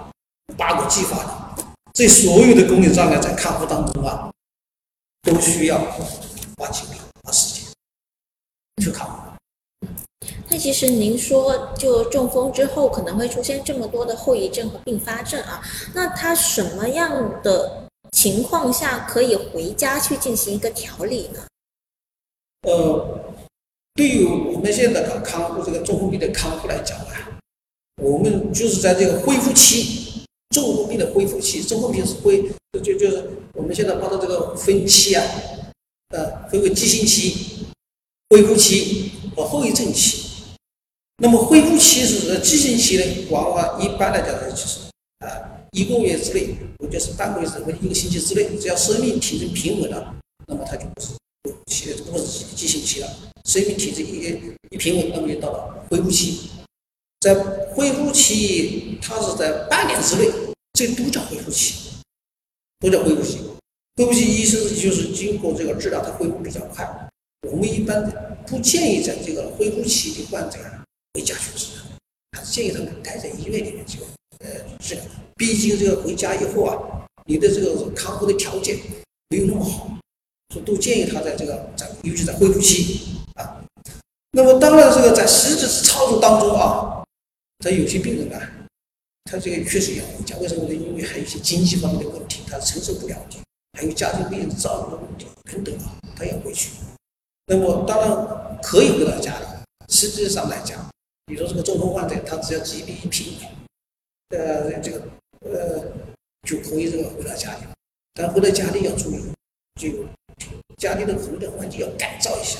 [0.56, 4.30] 八个继发的，这所有的功能障碍在康复当中啊，
[5.22, 5.78] 都需要
[6.56, 7.72] 花精力、花时间
[8.82, 9.30] 去康复。
[10.48, 15.62] 那其实您说，就中风之后可能会出现这么多的后遗症和并发症啊，
[15.94, 21.40] 那他什么样的情况下可以回家去进行一个调理呢？
[22.68, 23.20] 呃，
[23.94, 27.09] 对于我们现在的康复这个中风病的康复来讲啊，
[28.00, 32.50] 我们就是在这个恢复期，中风病的恢复期，中风病是恢
[32.82, 35.22] 就就是我们现在把它这个分期啊，
[36.08, 37.66] 呃，分为急性期、
[38.30, 40.28] 恢复期和后遗症期。
[41.22, 44.78] 那么恢复期是急性期呢，往往一般来讲呢，就是
[45.18, 45.28] 啊
[45.72, 50.14] 一个月之内，或者是半个月之内，一个星期之内，只要生命体征平稳了，
[50.46, 51.08] 那么它就不是
[51.44, 53.08] 恢复期，不是急性期了。
[53.44, 56.49] 生命体征一一平稳，那么就到了恢复期。
[57.20, 57.34] 在
[57.74, 60.30] 恢复期，它是在半年之内，
[60.72, 61.90] 这都叫恢复期，
[62.80, 63.38] 都叫恢复期。
[63.96, 66.88] 恢复期医生就是经过这个治疗，它恢复比较快。
[67.48, 68.10] 我们一般
[68.46, 70.58] 不建议在这个恢复期的患者。
[71.12, 71.82] 回家去治疗，
[72.38, 73.98] 还是建议他们待在医院里面去
[74.38, 75.02] 呃治疗。
[75.34, 76.78] 毕竟这个回家以后啊，
[77.26, 78.78] 你的这个康复的条件
[79.28, 79.98] 没有那么好，
[80.54, 83.60] 所以都建议他在这个在尤其在恢复期啊。
[84.30, 86.99] 那么当然，这个在实质操作当中啊，
[87.60, 88.50] 他有些病人啊，
[89.24, 90.36] 他这个确实要回家。
[90.38, 90.74] 为什么呢？
[90.74, 93.36] 因为还有一些经济方面的问题，他承受不了的，
[93.78, 96.70] 还有家庭病人照顾的问题等等啊，他要回去。
[97.46, 99.46] 那么当然可以回到家里，
[99.88, 100.88] 实质上来讲。
[101.26, 103.34] 比如说这个中风患者，他只要疾病一平
[104.30, 105.02] 稳，呃，这个
[105.40, 105.84] 呃
[106.48, 107.62] 就可以这个回到家里。
[108.14, 109.22] 但回到家里要注意，
[109.80, 110.04] 就
[110.78, 112.58] 家里的活动环境要改造一下。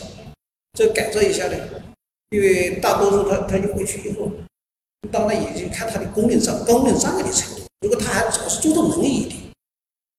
[0.75, 1.57] 这改造一下呢，
[2.31, 4.31] 因为大多数他他就回去以后，
[5.11, 7.63] 当然也就看他的功能障功能障碍的程度。
[7.81, 9.35] 如果他还主要是坐着轮椅的，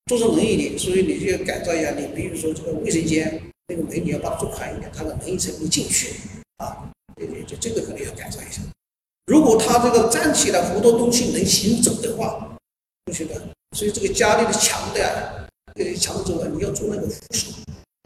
[0.08, 1.91] 坐着轮椅的，所以你就要改造一下。
[1.91, 6.15] 你比如说这个卫生间那个门你要把它做宽一点，他的轮椅才能进去
[6.58, 6.89] 啊。
[7.15, 8.62] 对对，就这个可能要改造一下。
[9.28, 12.58] 如果他这个站起来扶着东西能行走的话，
[13.06, 13.39] 同学们，
[13.78, 17.52] 所以这个家里的墙的，呃，墙之外你要做那个扶手，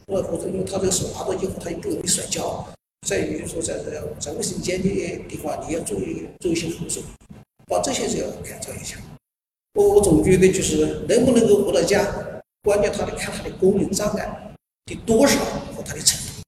[0.06, 2.68] 做扶手，因为他这个手拿到以后，他也不容易摔跤。
[3.06, 4.88] 再有就是说，在这个在卫生间的
[5.28, 7.00] 地方，你要做一做一些扶手，
[7.66, 8.96] 把这些是要改造一下。
[9.74, 12.04] 我我总觉得就是能不能够回到家，
[12.64, 15.38] 关键他得看他的功能障碍的多少
[15.76, 16.42] 和他的程度。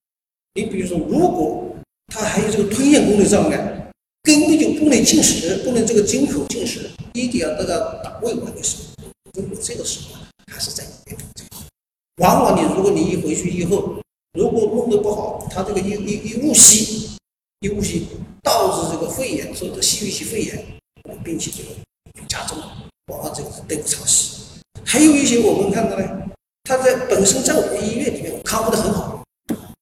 [0.54, 1.76] 你比如说，如果
[2.12, 3.90] 他还有这个吞咽功能障碍，
[4.24, 10.20] 根本就不能进食，不能这个进口进食，一定要得到打胃管的时候，如果这个时候
[10.52, 11.16] 还是在里面。
[12.20, 14.02] 往往你如果你一回去以后，
[14.34, 17.16] 如果弄得不好，他这个一一一误吸，
[17.60, 18.06] 一误吸
[18.42, 20.66] 导致这个肺炎，所谓的细菌性肺炎，
[21.24, 21.70] 并且这个
[22.28, 22.58] 加重，
[23.12, 24.36] 往往这个得不偿失。
[24.84, 26.04] 还有一些我们看到呢，
[26.64, 29.22] 他在本身在我们医院里面康复的很好。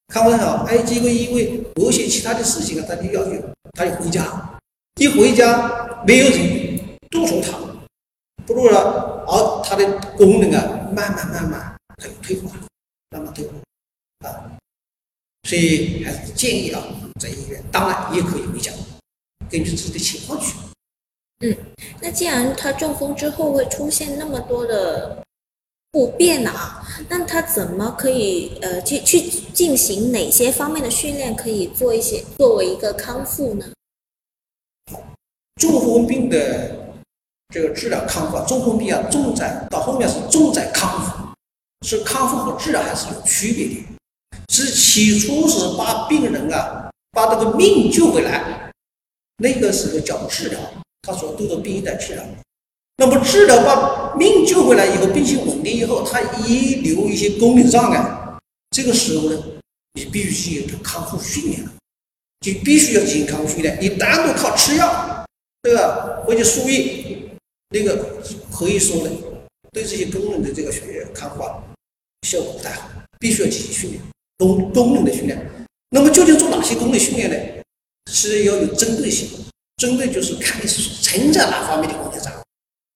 [0.07, 3.31] 康复很好，哎，结果因为某些其他的事情啊，他就要求
[3.73, 4.57] 他要回家，
[4.95, 6.79] 一回家没有人
[7.11, 7.59] 督促他，
[8.45, 9.85] 不如了，而他的
[10.17, 12.49] 功能啊，慢慢慢慢他就退化，
[13.11, 13.53] 慢慢退化
[14.19, 14.57] 啊，
[15.43, 16.83] 所以还是建议啊，
[17.19, 18.71] 在医院，当然也可以回家，
[19.49, 20.55] 根据自己的情况去。
[21.39, 21.55] 嗯，
[22.01, 25.23] 那既然他中风之后会出现那么多的。
[25.89, 29.21] 不便啊，那他怎么可以呃去去
[29.53, 33.65] 进行哪些方面的训练，可以做一些作为一个康复呢？
[35.55, 36.93] 中风病的
[37.49, 41.33] 这个治疗康复，中风病啊重在到后面是重在康复，
[41.87, 43.96] 是康复和治疗还是有区别的。
[44.49, 48.71] 是起初是把病人啊把这个命救回来，
[49.37, 50.59] 那个时候叫治疗，
[51.01, 52.23] 他说都着病在治疗。
[52.97, 58.39] 那么治疗把命救回来以后，病情稳定以后，他遗留一些功能障碍，
[58.71, 59.43] 这个时候呢，
[59.93, 61.71] 你必须进行康复训练了，
[62.41, 63.77] 就必须要进行康复训练。
[63.79, 65.25] 你单独靠吃药，
[65.61, 66.23] 对吧？
[66.25, 67.29] 或者输液，
[67.69, 68.17] 那个
[68.51, 69.11] 可以说呢，
[69.71, 71.61] 对这些功能的这个血液康复啊，
[72.27, 74.01] 效果不太好，必须要进行训练，
[74.37, 75.49] 功功能的训练。
[75.89, 77.35] 那么究竟做哪些功能训练呢？
[78.11, 79.29] 是要有针对性，
[79.77, 82.41] 针对就是看你是存在哪方面的功能障碍。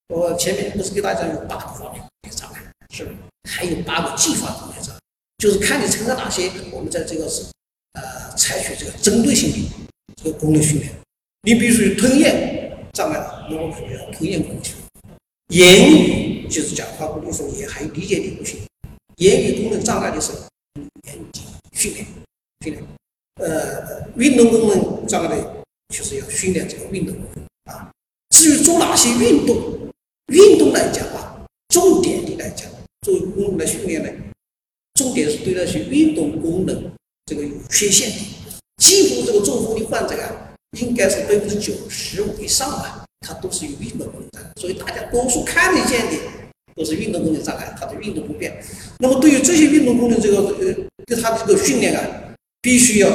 [0.09, 2.61] 我前面不是给大家有八个方面功能障碍，
[2.93, 3.07] 是？
[3.49, 4.99] 还有八个继发功能障碍，
[5.37, 7.43] 就是看你存在哪些，我们在这个是
[7.93, 9.69] 呃采取这个针对性的
[10.23, 10.91] 这个功能训练。
[11.43, 14.75] 你比如说吞咽障碍，那我属于吞咽功能训
[15.49, 18.59] 练；言语就是讲话功能训练，还有理解力不行。
[19.17, 20.37] 言语功能障碍的时候
[21.07, 22.05] 严谨训练
[22.63, 22.83] 训练。
[23.35, 27.89] 呃，运动功能障碍的，就是要训练这个运动功能啊。
[28.29, 29.57] 至于做哪些运动，
[30.27, 32.69] 运动来讲啊，重点的来讲，
[33.01, 34.09] 作为功能的训练呢，
[34.95, 36.91] 重点是对那些运动功能
[37.25, 38.17] 这个有缺陷的，
[38.77, 40.47] 几乎这个中风的患者啊。
[40.79, 46.17] 应该是百分之九十五以上吧，他都是有运动功能障碍，所以大家多数看得见的
[46.73, 48.57] 都是运动功能障碍，它的运动不便。
[48.99, 50.73] 那么对于这些运动功能这个呃，
[51.05, 53.09] 对他的这个训练啊，必须要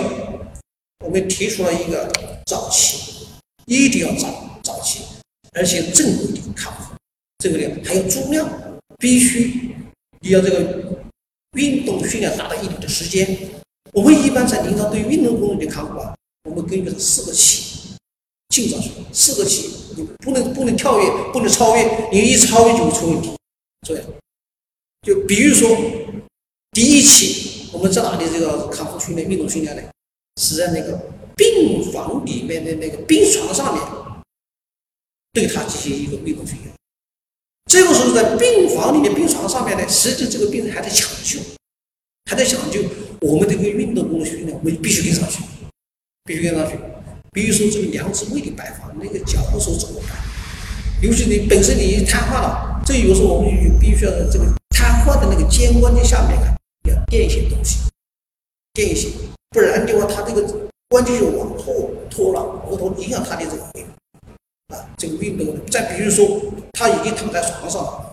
[1.05, 2.11] 我们提出了一个
[2.47, 3.27] 早期，
[3.67, 5.05] 一定要早早期，
[5.53, 6.95] 而且正规的康复，
[7.39, 8.49] 这个呢还有重量，
[8.99, 9.75] 必须
[10.21, 11.01] 你要这个
[11.57, 13.51] 运动训练达到一定的时间。
[13.93, 16.15] 我们一般在临床对运动功能的康复啊。
[16.49, 17.97] 我们根据是四个起，
[18.51, 23.31] 进早说四个起，你不能不能跳跃，不能超越，你一超越就会出问题。
[23.87, 24.01] 所以，
[25.03, 25.69] 就比如说
[26.77, 29.83] 第一期，我们在哪里这个康复训练、运动训练呢？
[30.39, 30.93] 是在那个
[31.35, 33.83] 病房里面的那个病床上面，
[35.33, 36.71] 对他进行一个运动训练。
[37.65, 41.41] 这个时候在病房里面病床上面呢，实际这个病人还在抢救，
[42.31, 42.83] 还在抢救，
[43.23, 45.43] 我们这个运动功能训练，我们必须跟上去。
[46.25, 46.79] 必须跟上去，
[47.33, 50.09] 比如说这个两指位的摆放，那个脚步时候怎么摆？
[51.01, 54.45] 尤其你本身你一瘫痪了，这有时候我们就必须要在这个
[54.77, 56.55] 瘫痪的那个肩关节下面啊，
[56.87, 57.79] 要垫一些东西，
[58.73, 59.09] 垫一些，
[59.51, 60.43] 不然的话，他这个
[60.89, 63.63] 关节就往后拖了，后头影响他的这个
[64.75, 65.57] 啊，这个运动。
[65.67, 66.41] 再比如说，
[66.73, 68.13] 他已经躺在床上，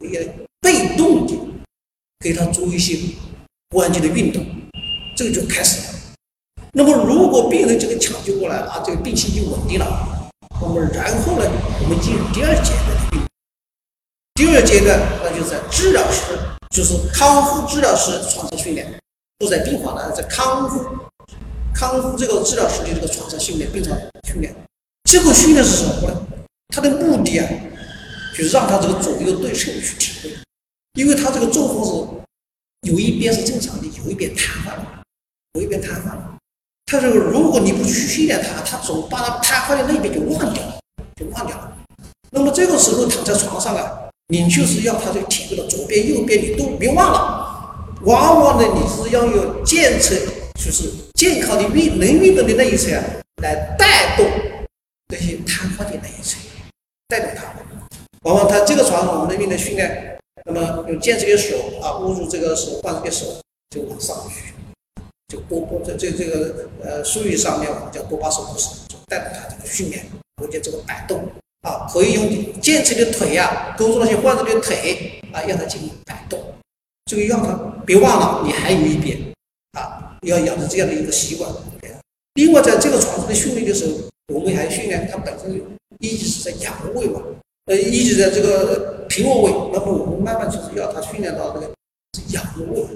[0.00, 1.36] 也被动的
[2.20, 2.98] 给他做一些
[3.70, 4.44] 关节的运动，
[5.16, 5.98] 这个就开始了。
[6.72, 10.30] 那么，如果病人这个抢救过来啊，这个病情就稳定了。
[10.60, 11.44] 那么，然后呢，
[11.82, 13.20] 我们进入第二阶段的病。
[14.34, 16.36] 第二阶段，那就是在治疗时，
[16.74, 18.92] 就是康复治疗师床上训练，
[19.38, 20.84] 不在病房的，在康复
[21.72, 24.52] 康复这个治疗师的这个床上训练，病床训练。
[25.04, 26.26] 这个训练是什么呢？
[26.74, 27.48] 它的目的啊，
[28.36, 30.36] 就是让他这个左右对称去体会，
[30.94, 35.02] 因为他这个中风是有一边是正常的，有一边瘫痪了，
[35.52, 36.36] 有一边瘫痪了。
[36.86, 40.76] 他说：“如果你不去训练他，他总把他瘫痪的那边就忘掉了，
[41.14, 41.72] 就忘掉了。
[42.32, 47.98] 那么这个时候躺在床上啊，你就是要他这个体会到左边、右边，你都别忘了。
[48.02, 50.14] 往往呢，你是要有健侧，
[50.54, 53.04] 就是健康的运能运动的那一侧啊，
[53.42, 54.26] 来带动
[55.08, 56.38] 那些瘫痪的那一侧，
[57.08, 57.44] 带动他。
[58.22, 63.26] 往往他这个床，我们的运动训练，那么用健侧的手啊，握住这个手患者的手，
[63.70, 64.54] 就往上去。”
[65.28, 68.68] 就波波在这这个呃术语上面，我们叫波巴手步式，
[69.06, 70.06] 带动他这个训练，
[70.42, 71.28] 而且这个摆动
[71.64, 76.38] 啊，可以用健侧的腿呀，勾住那些患者的腿啊，让他进行摆动。
[77.06, 77.52] 这个让他
[77.84, 79.18] 别忘了，你还有一边
[79.72, 81.50] 啊，要养成这样的一个习惯。
[82.34, 83.92] 另外，在这个床上的训练的时候，
[84.34, 85.60] 我们还训练他本身
[86.00, 87.20] 一直是在仰卧位嘛，
[87.66, 91.72] 呃，一直在这个平卧位，那么我们慢慢就是要他训练到这个
[92.28, 92.86] 仰卧位。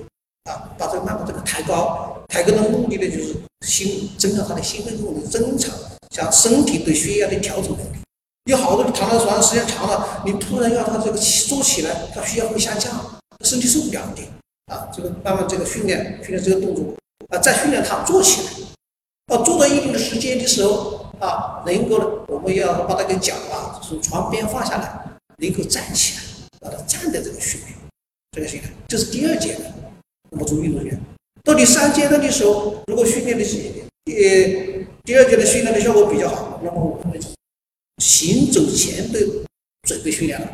[0.50, 5.70] 啊，把这个慢慢这个抬高，抬高的目的呢，就是心增强他的心肺功能，增强
[6.10, 7.98] 像身体对血压的调整能力。
[8.48, 12.90] 有好多人躺在床上时间长了，你突然要他这个坐起来，他血压会下降，
[13.44, 14.22] 身体受不了的。
[14.72, 16.94] 啊，这个慢慢这个训练训练这个动作
[17.28, 24.98] 啊，再训练他坐起来，啊，做到一定的时间的时候啊，能够我们要把那个脚啊从床边放下来，
[25.36, 26.22] 能够站起来，
[26.60, 27.74] 把他站在这个训练，
[28.32, 29.70] 这个训练这是第二阶段。
[30.30, 30.98] 那么做运动员，
[31.44, 33.58] 到第三阶段的时候，如果训练的是
[34.06, 37.20] 呃第二阶段训练的效果比较好，那么我们
[37.98, 39.20] 行走前的
[39.86, 40.48] 准备训练了，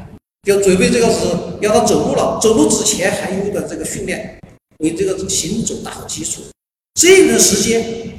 [0.46, 1.26] 要准备这个是
[1.60, 4.40] 让他走路了，走路之前还有一段这个训练，
[4.78, 6.42] 为这个行走打好基础。
[6.94, 8.12] 这段时间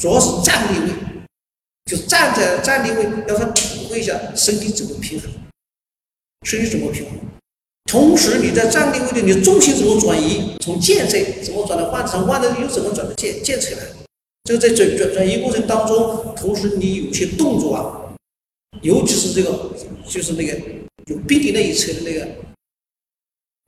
[0.00, 0.92] 主要是站立位，
[1.90, 5.30] 就站在站立位，让他体会一下身体怎么平衡，
[6.46, 7.12] 身体怎么平衡。
[7.90, 10.56] 同时，你在站立位的，你重心怎么转移？
[10.60, 13.82] 从健侧怎么转到换成换的又怎么转到健健侧来？
[14.44, 18.01] 这个在转转转移过程当中，同时你有些动作啊，
[18.80, 19.70] 尤其是这个
[20.08, 20.58] 就是那个
[21.06, 22.26] 有病的那一侧的那个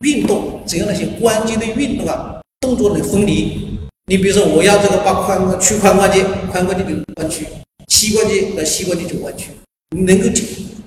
[0.00, 3.78] 运动，只要那些关节的运动啊，动作能分离。
[4.06, 7.44] 你比如说，我要这个把髋屈髋关节，髋关节就弯曲；
[7.88, 9.50] 膝关节那膝关节就弯曲，
[9.96, 10.28] 你能够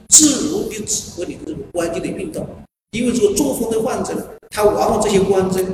[0.10, 2.48] 自如的指挥你的这个关节的运动。
[2.92, 5.66] 因为这个中风的患者，他往往这些关节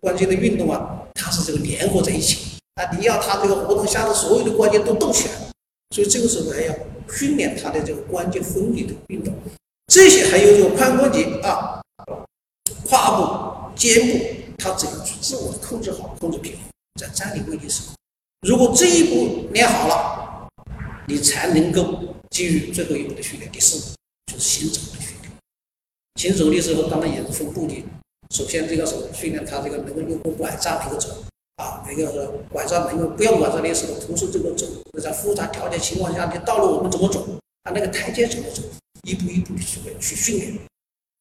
[0.00, 2.38] 关节的运动啊，它是这个联合在一起
[2.76, 5.34] 啊，你要他这个活动下的所有的关节都动起来，
[5.92, 6.74] 所以这个时候还要
[7.12, 9.34] 训练他的这个关节分离的运动。
[9.88, 11.82] 这些还有这个髋关节啊、
[12.86, 14.24] 胯部、肩部，
[14.56, 16.62] 他怎样去自我控制好、控制平衡，
[16.98, 17.94] 在站立位的时候，
[18.48, 20.48] 如果这一步练好了，
[21.06, 23.96] 你才能够进入最后一步的训练，第四步
[24.32, 25.30] 就是行走的训练。
[26.16, 27.84] 行走的时候，当然也是分步的。
[28.30, 31.22] 首先，这个是训练他这个能够用拐杖能够走
[31.62, 34.66] 啊，那个晚上能够不要拐杖的时候，同时这个走，
[35.00, 37.20] 在复杂条件情况下，你道路我们怎么走？
[37.62, 38.62] 啊，那个台阶怎么走？
[39.04, 40.58] 一步一步的去去训练，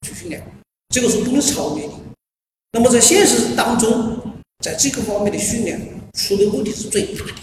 [0.08, 0.44] 去训练，
[0.90, 1.94] 这个是不能超越的。
[2.72, 4.18] 那么在现实当中，
[4.64, 5.80] 在这个方面的训练
[6.14, 7.34] 出的问题是最大的，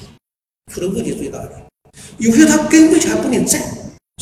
[0.72, 1.62] 出的问题最大的。
[2.18, 3.62] 有些他根本就还不能站，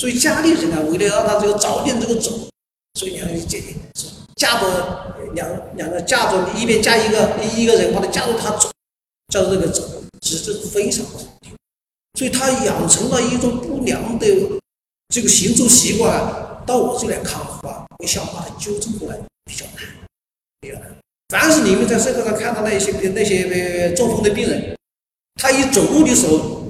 [0.01, 2.31] 所以家里人啊，为了让他这个早点这个走。
[2.99, 8.70] 所以你看，这是架着两两个架着，一边架一个一个人，或者架着他走，
[9.28, 9.82] 架着这个走，
[10.20, 11.49] 其实这非常不好的。
[12.18, 14.26] 所以他养成了一种不良的
[15.09, 19.84] 这个行走习惯，到我这来康复啊，我想把它纠正过来比较难，
[20.61, 20.97] 比较难。
[21.28, 24.76] 凡是你们在社会上看到那些那些中风的病人，
[25.41, 26.62] 他一走路的时候，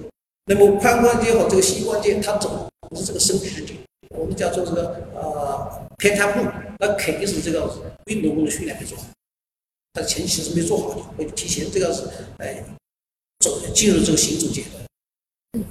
[0.47, 3.86] 那么髋关节和这个膝关节，他走不是这个身体的。
[4.17, 7.71] 我们叫做这个呃偏瘫步，那肯定是这个
[8.07, 9.05] 运动功能训练没做好，
[9.93, 12.09] 但前期是没做好的，会提前这个是
[12.39, 12.65] 哎
[13.41, 14.83] 走进入这个行走阶段。
[15.53, 15.65] 嗯，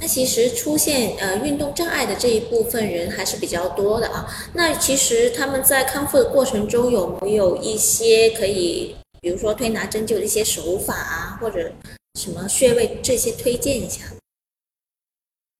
[0.00, 4.28] 那其实出现呃运动障碍的这一部分人还是比较多的啊。
[4.54, 11.72] 那其实他们在康复的过程中有没有一些可以，比如说推拿针灸的一些手法啊，或者
[12.18, 14.02] 什么穴位这些推荐一下？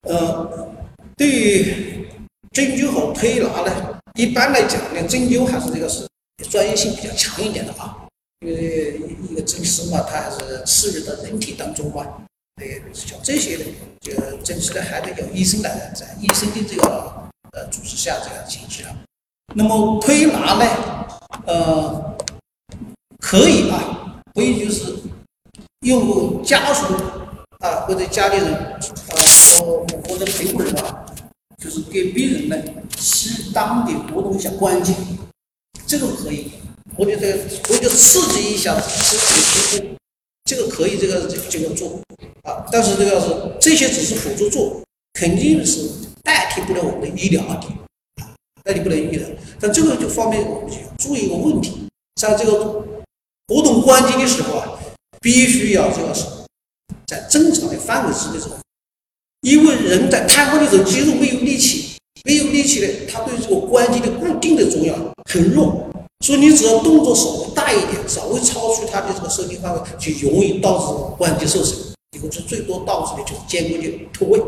[0.09, 0.74] 呃，
[1.16, 1.99] 对于。
[2.53, 6.07] 针灸和推拿呢，一般来讲呢，针灸还是这个是
[6.51, 7.96] 专业性比较强一点的啊。
[8.40, 12.05] 因为一个针师嘛，他还是刺入到人体当中嘛。
[12.57, 13.64] 对，像这些呢，
[14.01, 18.96] 就针刺呢还得有医生来在医生的这个呃主持下这样进行啊。
[19.55, 21.07] 那么推拿呢，
[21.46, 22.16] 呃，
[23.20, 24.96] 可以啊，可以就是
[25.80, 26.94] 用家属
[27.61, 28.80] 啊或者家里人啊
[29.59, 31.07] 或或者陪护人啊。
[31.61, 32.56] 就是给病人呢
[32.98, 34.94] 适当的活动一下关节，
[35.86, 36.50] 这个可以，
[36.96, 37.38] 或者这个
[37.68, 39.96] 或者刺激一下身体的皮肤，
[40.44, 42.00] 这个可以，这个这个做
[42.44, 42.64] 啊。
[42.72, 44.82] 但是这个是这些只是辅助做，
[45.12, 45.86] 肯定是
[46.22, 47.68] 代替不了我们的医疗的，
[48.64, 49.28] 代替不了医疗。
[49.61, 51.86] 但这个就方面我们就注意一个问题，
[52.16, 52.82] 在这个
[53.48, 54.80] 活动关节的时候啊，
[55.20, 56.24] 必须要这个是
[57.06, 58.58] 在正常的范围之内做。
[59.43, 64.95] 因为人在瘫痪的时候，肌肉没有力气，没有力气呢，它对这个关节的固定的作用
[65.30, 65.88] 很弱，
[66.24, 71.78] 所以你只要动作稍微大一点，稍微超出它的这个受力范围，就容易导致关节受损，
[72.16, 74.38] 以后是最多导致的就是肩关节脱位，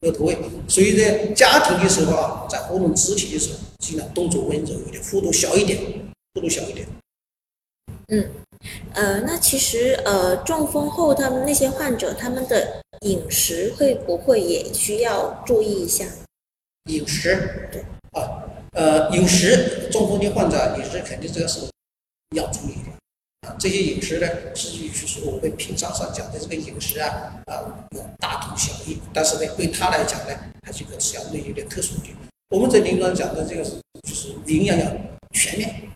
[0.00, 0.38] 有脱位。
[0.66, 5.78] 所以在家庭的时候啊，在活动肢体的时候，尽量动作温柔一点，幅度小一点，
[6.34, 6.86] 幅度小一点。
[8.08, 8.30] 嗯。
[8.94, 16.06] 呃，那其实呃，中风后他们那些患者，他们的饮食会不会也需要注意一下？
[16.90, 17.82] 饮食，对
[18.12, 18.42] 啊，
[18.72, 21.60] 呃，饮食，中风的患者饮食肯定这个是
[22.36, 23.56] 要注意的啊。
[23.58, 28.98] 这些饮食呢，实际就是我们平常上讲的这个饮食啊，啊，有大同小异。
[29.12, 30.34] 但是呢，对他来讲呢，
[30.64, 32.08] 还是一个相对有点特殊的。
[32.50, 33.72] 我们在临床讲的这个是，
[34.02, 34.86] 就是营养要
[35.32, 35.88] 全面。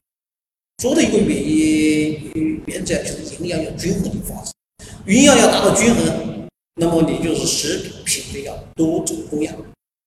[0.79, 4.53] 做的一个原原则就是营养要均衡的发生，
[5.07, 6.36] 营养要达到均衡，
[6.79, 9.57] 那么你就是食品的要多种多样，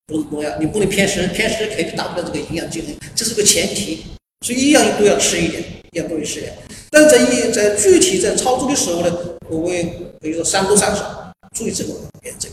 [0.06, 4.06] 多种多样，你不能偏食，偏食肯定达不到这个营养均衡，这是个前提。
[4.46, 5.64] 所以一样都要吃一点，
[5.94, 6.54] 要多吃点。
[6.92, 9.12] 但在一在具体在操作的时候呢，
[9.50, 9.84] 我会
[10.22, 12.48] 比如说三多三少，注意这个原则。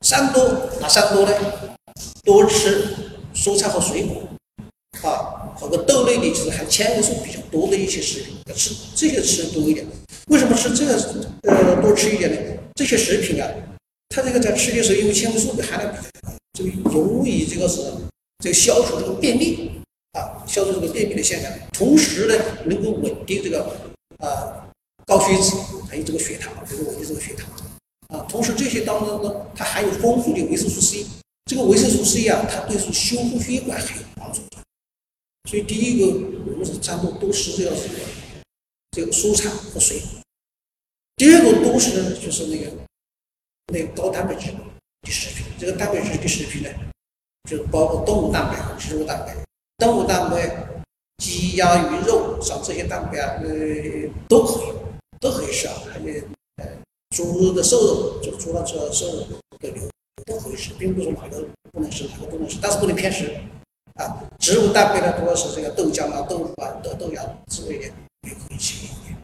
[0.00, 1.32] 三多哪三多呢？
[2.24, 2.84] 多吃
[3.34, 4.22] 蔬菜和水果。
[5.02, 9.86] 啊，和个豆类的，就是含纤维素比较多的一些食品，要吃这些吃多一点。
[10.28, 10.94] 为什么吃这个
[11.42, 12.57] 呃多吃一点呢？
[12.78, 13.50] 这些食品啊，
[14.08, 17.82] 它这个在吃的时候，因为纤维素的含量比较高，就容易这个是
[18.38, 19.72] 这个消除这个便秘
[20.12, 21.50] 啊，消除这个便秘的现象。
[21.72, 22.34] 同时呢，
[22.66, 23.64] 能够稳定这个
[24.18, 24.70] 啊
[25.06, 25.56] 高血脂，
[25.90, 27.50] 还有这个血糖，能够稳定这个血糖
[28.16, 28.24] 啊。
[28.28, 31.04] 同时这些当中呢，它含有丰富的维生素 C，
[31.46, 34.58] 这个维生素 C 啊，它对是修复血管很有帮助的。
[35.50, 37.76] 所以第一个，我们是餐后多吃这个
[38.92, 40.20] 这个蔬菜和水果。
[41.18, 42.70] 第二个多食呢，就是那个
[43.72, 45.44] 那高蛋白质的食品。
[45.58, 46.68] 这个蛋白质的食品呢，
[47.50, 49.36] 就是包括动物蛋白和植物蛋白。
[49.78, 50.68] 动物蛋白，
[51.18, 53.48] 鸡鸭鱼肉像这些蛋白啊，呃，
[54.28, 54.72] 都可以，
[55.18, 55.74] 都可以吃啊。
[55.92, 56.14] 还有
[56.58, 56.66] 呃，
[57.10, 59.26] 猪的瘦肉，就猪的这瘦肉
[59.58, 59.90] 的牛
[60.24, 63.40] 都可以吃，并不是说哪个不能吃，哪个不能吃，但是不能偏食。
[63.94, 67.86] 啊，植物蛋白呢，主要是这个豆浆啊、豆腐啊、豆豆芽之类的
[68.22, 69.18] 也可以吃一点。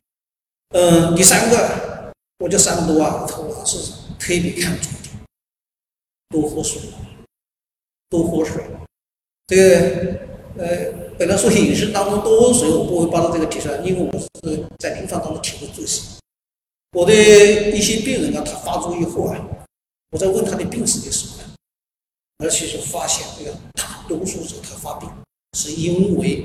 [0.75, 5.09] 嗯，第三个，我叫三多啊，我是特别看重的，
[6.31, 6.83] 多喝水，
[8.11, 8.61] 多喝水。
[9.47, 10.18] 这个
[10.59, 16.03] 呃，本来说饮食当中多喝水，我不会把它这个提出来，因为我是在临床当中体会最深。
[16.91, 19.47] 我的一些病人啊，他发作以后啊，
[20.11, 21.55] 我在问他的病史的时候呢，
[22.39, 23.95] 而且就发现这个大。
[24.07, 25.09] 多数时候他发病
[25.57, 26.45] 是因为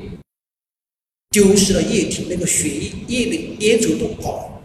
[1.32, 4.64] 丢失了液体，那个血液液的粘稠度高了，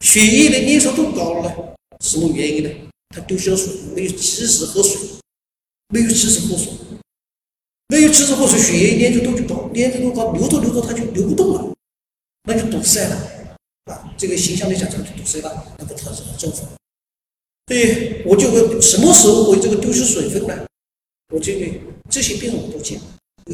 [0.00, 2.70] 血液的粘稠度高了呢，什么原因呢？
[3.08, 4.96] 它丢失了水，没有及时喝水，
[5.88, 6.72] 没有及时喝水，
[7.88, 11.74] 没有及时喝水，血液粘稠度就高，粘稠度高，流着流着它就流不动了，
[12.44, 13.16] 那就堵塞了，
[13.86, 16.60] 啊，这个形象来讲就堵塞了，那个特征很正常。
[17.66, 20.66] 所以我就问，什么时候会这个丢失水分呢？
[21.34, 21.66] 我这个
[22.08, 23.00] 这些病我都见，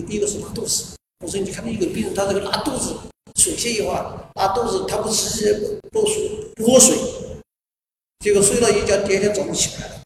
[0.07, 0.85] 第一个是拉肚子。
[1.23, 2.97] 我说你看到一个病人，他这个拉肚子，
[3.37, 6.97] 水泄液化，拉肚子，他不吃不水不喝水，
[8.19, 10.03] 结果睡了一觉，第二天早上起来了，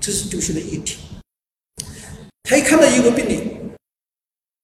[0.00, 0.98] 这是丢失的液体。
[2.42, 3.76] 他一看到一个病人，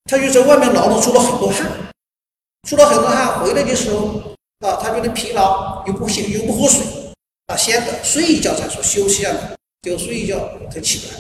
[0.07, 1.71] 他就在外面劳动出了很多汗，
[2.69, 4.21] 出了很多汗，回来的时候
[4.59, 6.85] 啊，他觉得疲劳，又不醒，又不喝水，
[7.47, 11.15] 啊，先睡一觉再说休息啊，就睡一觉才起来。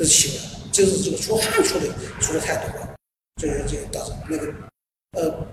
[0.00, 1.86] 这是起来，就是这个出汗出的
[2.22, 2.96] 出的太多了，
[3.36, 4.54] 这个就导致那个
[5.12, 5.46] 呃，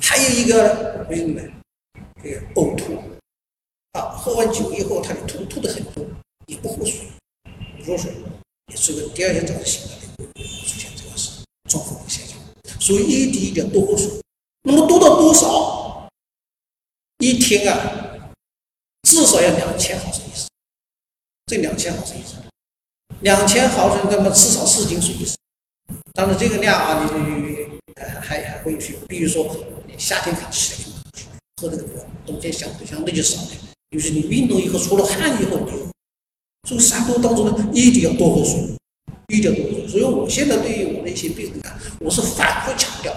[0.00, 1.42] 还有一个为什么呢？
[2.22, 2.94] 这个呕吐
[3.94, 6.06] 啊，喝完酒以后他就吐吐的很多，
[6.46, 7.08] 也不喝水，
[7.78, 8.14] 不喝水，
[8.68, 9.98] 也是个第二天早上醒来
[10.36, 12.38] 出现这个是中风的现象。
[12.78, 14.08] 所以一滴一定要多喝水。
[14.62, 16.08] 那么多到多少？
[17.18, 18.30] 一天啊，
[19.02, 20.48] 至少要两千毫升以上。
[21.46, 22.40] 这两千毫升以上。
[23.20, 25.34] 两千毫升，那么至少四斤水以上。
[26.12, 27.66] 当然，这个量啊，你你
[27.96, 29.56] 还还还会去，比如说
[29.86, 30.78] 你夏天看起来
[31.60, 33.58] 喝这个多，冬天相对相对就少点。
[33.90, 35.88] 就是你运动以后出了汗以后，你就
[36.68, 38.76] 这个三多当中呢，一定要多喝水，
[39.28, 39.88] 一定要多喝水。
[39.88, 43.12] 所以我现在对于我的一些病人啊，我是反复强调，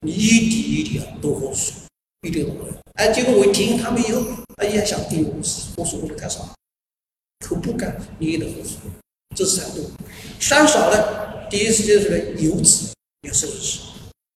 [0.00, 1.74] 你一定一定要多喝水，
[2.26, 2.78] 一定要多喝水。
[2.94, 4.22] 哎，结果我一听他们以后，
[4.56, 5.24] 哎呀，想哎呦，
[5.76, 6.48] 喝水喝的太少，
[7.46, 8.78] 口不干，你也得喝水。
[9.34, 9.84] 这是三多，
[10.40, 11.48] 三少呢？
[11.48, 12.88] 第一次就是个油脂
[13.22, 13.80] 要少吃，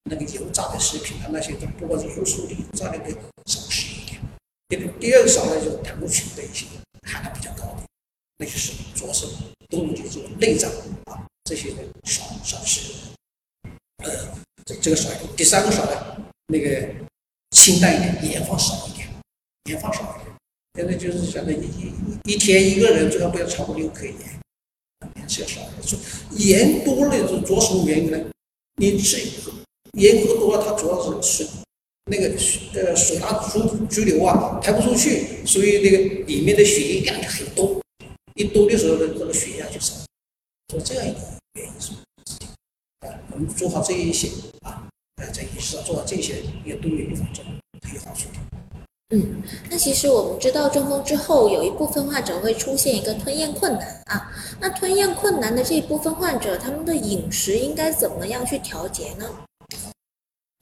[0.04, 3.10] 那个油炸的食品啊那些都不管是油酥的、油炸的都
[3.46, 4.20] 少吃一点。
[4.68, 6.66] 第第二个少呢就是胆固醇的一些
[7.02, 7.82] 含量比较高的，
[8.38, 9.26] 那就是主要是
[9.68, 10.70] 动物的这个内脏
[11.06, 11.74] 啊这些
[12.04, 12.92] 少少吃。
[14.04, 14.10] 呃，
[14.64, 15.36] 这这个少一点。
[15.36, 16.16] 第三个少呢，
[16.46, 16.88] 那个
[17.50, 19.08] 清淡一点，盐放少一点，
[19.64, 20.36] 盐放少一点。
[20.74, 21.92] 现在就是现在一一
[22.32, 24.14] 一天一个人最好不要超过六克盐。
[25.30, 25.98] 盐是要少的，说
[26.36, 28.18] 盐多了是主要什么原因呢？
[28.76, 29.18] 你吃
[29.92, 31.46] 盐喝多了，它主要是水
[32.06, 37.80] 那个水呃水啊出拘留啊，排不出去，所以那个里面的血液量就很多，
[38.34, 39.94] 一多的时候呢，这个血压就少，
[40.74, 41.18] 是这样一个
[41.54, 41.92] 原因是
[43.06, 44.28] 啊，我们做好这一些
[44.62, 44.88] 啊，
[45.32, 47.44] 在饮食上做好这些，也对预防中
[47.82, 48.39] 很有好处的。
[49.12, 54.30] 嗯，那其实我们知道中风之后，有一部分患者会出现一个吞咽困难啊。
[54.60, 59.28] 那吞咽困难的这一部分患者，他们的饮食应该怎么样去调节呢？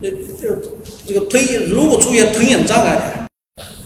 [0.02, 0.58] 这这
[1.06, 3.28] 这个吞咽，如果出现吞咽障碍，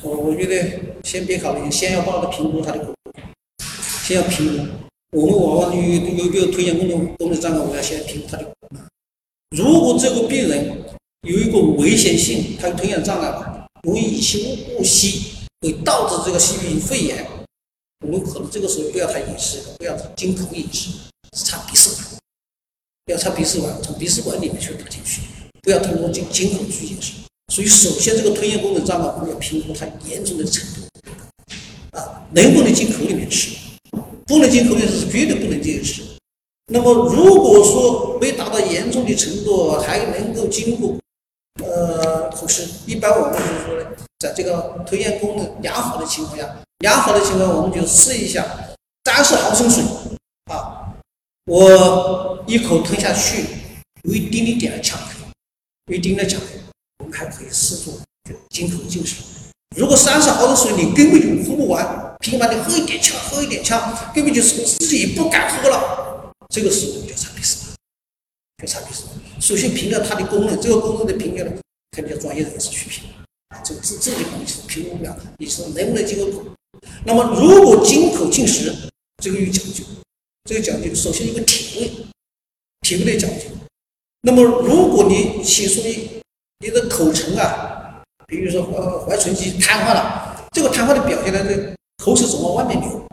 [0.01, 2.95] 我我觉得先别考虑，先要帮他评估他的，
[4.05, 4.65] 先要评估。
[5.19, 8.47] 我们往往有有有吞咽功能功能障碍，我们要先评估他的。
[9.57, 10.85] 如果这个病人
[11.23, 13.52] 有一个危险性，他吞咽障碍。
[13.83, 17.27] 容易引起误吸，会导致这个细菌肺炎。
[18.07, 20.91] 我们可能这个时候不要他饮食，不要进口饮食，
[21.37, 22.07] 插鼻饲管，
[23.07, 25.23] 要插鼻饲管，从鼻饲管里面去打进去，
[25.63, 27.15] 不要通过进进口去饮食。
[27.53, 33.51] 所以，首先这个吞咽功能障碍，我们要评估它严重的程度，啊，能不能进口里面吃？
[34.27, 36.03] 不能进口里面是绝对不能进去吃。
[36.73, 40.97] 那么，如果说没达到严重的程度，还能够经过。
[42.43, 43.87] 呃，口吃，一般我们就是说呢，
[44.19, 48.45] 在这个吞咽功能良好的情况下，良好的情况，我们就试一下，
[49.05, 49.85] 三十毫升水
[50.53, 50.93] 啊，
[51.47, 53.45] 我一口吞下去，
[54.03, 55.29] 有一丁点的呛口，
[55.87, 56.47] 有一丁点呛口，
[56.99, 57.95] 我们还可以试做
[58.29, 59.23] 就进口进食。
[59.77, 67.77] 如果三十毫升水你根本就喝不完，频繁的喝一点呛，喝一点呛，根本就是自己不敢喝了，这个时候就产品死亡，
[68.63, 69.13] 就产品死亡。
[69.41, 71.51] 首先评价它的功能，这个功能的评价呢，
[71.93, 73.05] 肯定要专业人士去评
[73.49, 76.43] 啊，这个是这里东西评估不了的，你是能不能进口？
[77.07, 78.75] 那么如果金口进食，
[79.23, 79.85] 这个有讲究，
[80.45, 81.91] 这个讲究首先一个体位，
[82.81, 83.47] 体位的讲究。
[84.23, 86.21] 那么如果你写出你
[86.59, 87.69] 你的口唇啊。
[88.25, 93.07] 比如说，呃，怀唇肌瘫痪了，这个瘫痪的表现呢，这口水总往外面流，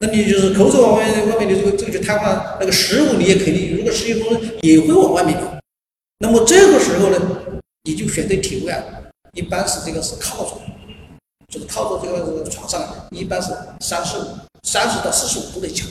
[0.00, 2.58] 那你就是口水往外外面流，这个这个就瘫痪。
[2.58, 5.48] 那个食物你也肯定，如果食物中也会往外面流。
[6.18, 8.84] 那么这个时候呢，你就选择体位啊，
[9.32, 10.60] 一般是这个是靠着，
[11.48, 13.48] 就是靠着这个床上，一般是
[13.80, 14.26] 三十五、
[14.62, 15.84] 三十到四十五度的角，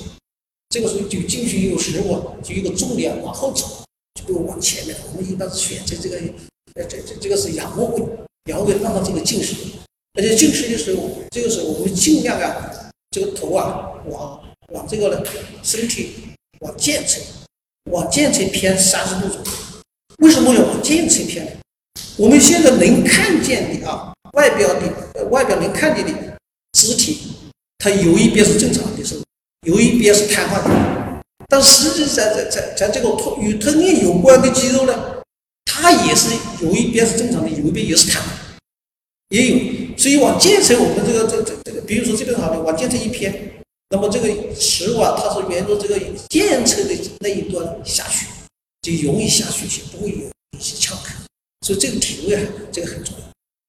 [0.70, 3.84] 这个时候就进去有食物，就一个重力啊往后走，
[4.14, 4.96] 就不往前面。
[5.12, 6.18] 我们一般是选择这个，
[6.76, 8.04] 呃，这这这个是仰卧位。
[8.46, 9.56] 仰卧位让到这个近视，
[10.14, 15.24] 而且近视的时候，这个时候我们尽量啊，这个头啊，往往这个呢，
[15.62, 16.16] 身体
[16.62, 17.22] 往健侧，
[17.92, 19.52] 往健侧偏三十度左右。
[20.20, 21.52] 为什么要往健侧偏呢？
[22.20, 26.12] 我们现在能看见的啊，外表的外表能看见的
[26.74, 27.32] 肢体，
[27.78, 29.16] 它有一边是正常的，是
[29.66, 31.22] 有一边是瘫痪的。
[31.48, 35.22] 但实际上，在在在这个吞与吞咽有关的肌肉呢？
[35.64, 36.28] 它也是
[36.62, 38.26] 有一边是正常的，有一边也是瘫痪，
[39.30, 39.98] 也有。
[39.98, 45.98] 所以往健侧，我们这个这这这个，比如说这边好的，往健侧一偏，那么这个食物啊，它是沿着这个
[46.30, 48.26] 健侧的那一端下去，
[48.82, 50.18] 就容易下去些，不会有
[50.60, 50.99] 一些呛。
[51.70, 52.42] 所以这个体位啊，
[52.72, 53.14] 这个很重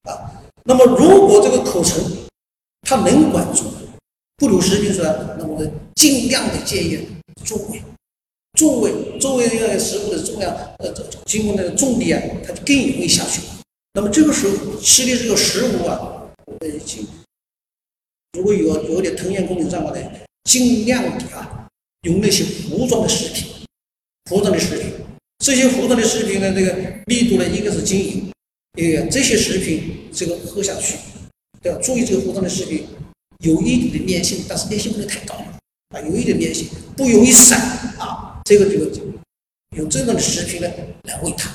[0.07, 0.43] 要啊。
[0.65, 2.03] 那么如果这个口唇
[2.81, 3.65] 它能管住，
[4.39, 5.63] 不流食品出来，那么
[5.95, 6.99] 尽量的建议
[7.45, 7.83] 坐位。
[8.55, 10.91] 重位，作为这个食物的重量，呃，
[11.27, 13.43] 经过那个重力啊，它就更容易下去。
[13.93, 16.25] 那么这个时候吃的这个食物啊，
[16.65, 17.07] 已经
[18.33, 21.69] 如果有有点吞咽功能障碍的，尽量的啊，
[22.05, 23.47] 用那些糊状的食品，
[24.31, 24.95] 糊状的食品，
[25.41, 26.77] 这些糊状的食品呢，这个
[27.07, 27.99] 密度呢应该是均
[28.77, 30.99] 匀，呃，这些食品这个喝下去，
[31.63, 31.79] 对吧？
[31.83, 32.85] 注意这个糊状的食品
[33.39, 37.59] 有一定的粘性，但是粘性不能太高啊，有一点粘性，不容易散
[37.99, 38.43] 啊。
[38.45, 38.81] 这个就
[39.77, 40.69] 用这样的食品呢
[41.05, 41.51] 来喂它，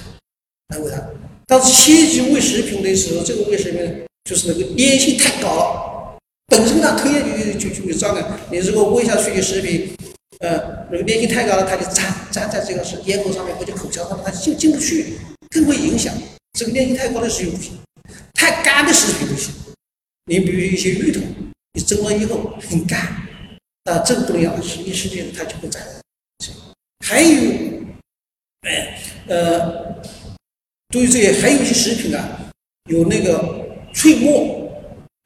[0.70, 1.08] 来喂它。
[1.46, 6.18] 但是切记喂食品的时候，这个喂食品就是那个粘性太高了，
[6.48, 8.26] 本身它吞咽就就就有障碍。
[8.52, 9.92] 你如果喂下去的食品，
[10.40, 15.14] 呃，那个粘性太高了，它就粘粘在这个是咽喉上面或者口腔上面，它就进不去，
[15.50, 16.14] 更会影响。
[16.58, 17.78] 这个粘性太高的食品不行，
[18.34, 19.54] 太干的食品不行。
[20.26, 21.22] 你比如一些芋头，
[21.74, 23.00] 你蒸了以后很干，
[23.86, 25.82] 啊，这个不能要，实际实际它就会粘。
[27.06, 27.52] 还有，
[28.62, 30.02] 哎，呃，
[30.90, 32.50] 对于这些，还有一些食品啊，
[32.90, 34.62] 有那个脆末。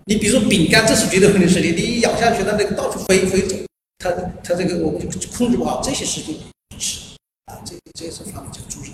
[0.05, 1.67] 你比如说饼干，这是绝对不能吃的。
[1.67, 3.55] 你一咬下去，它那个到处飞飞走，
[3.99, 4.09] 它
[4.43, 5.81] 它这个我们就控制不好。
[5.83, 6.41] 这些事情
[6.79, 8.93] 是啊，这这是方面要注意。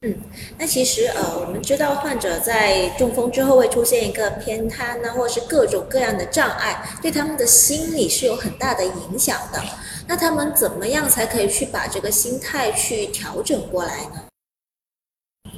[0.00, 0.16] 嗯，
[0.56, 9.62] 那其实呃，我们知道患者在中风之后会出现一个偏瘫呢，或者是各种各样的障碍，对他们的心理是有很大的影响的。
[10.06, 14.24] 那他们怎么样才可以去把这个心态去调整过来呢？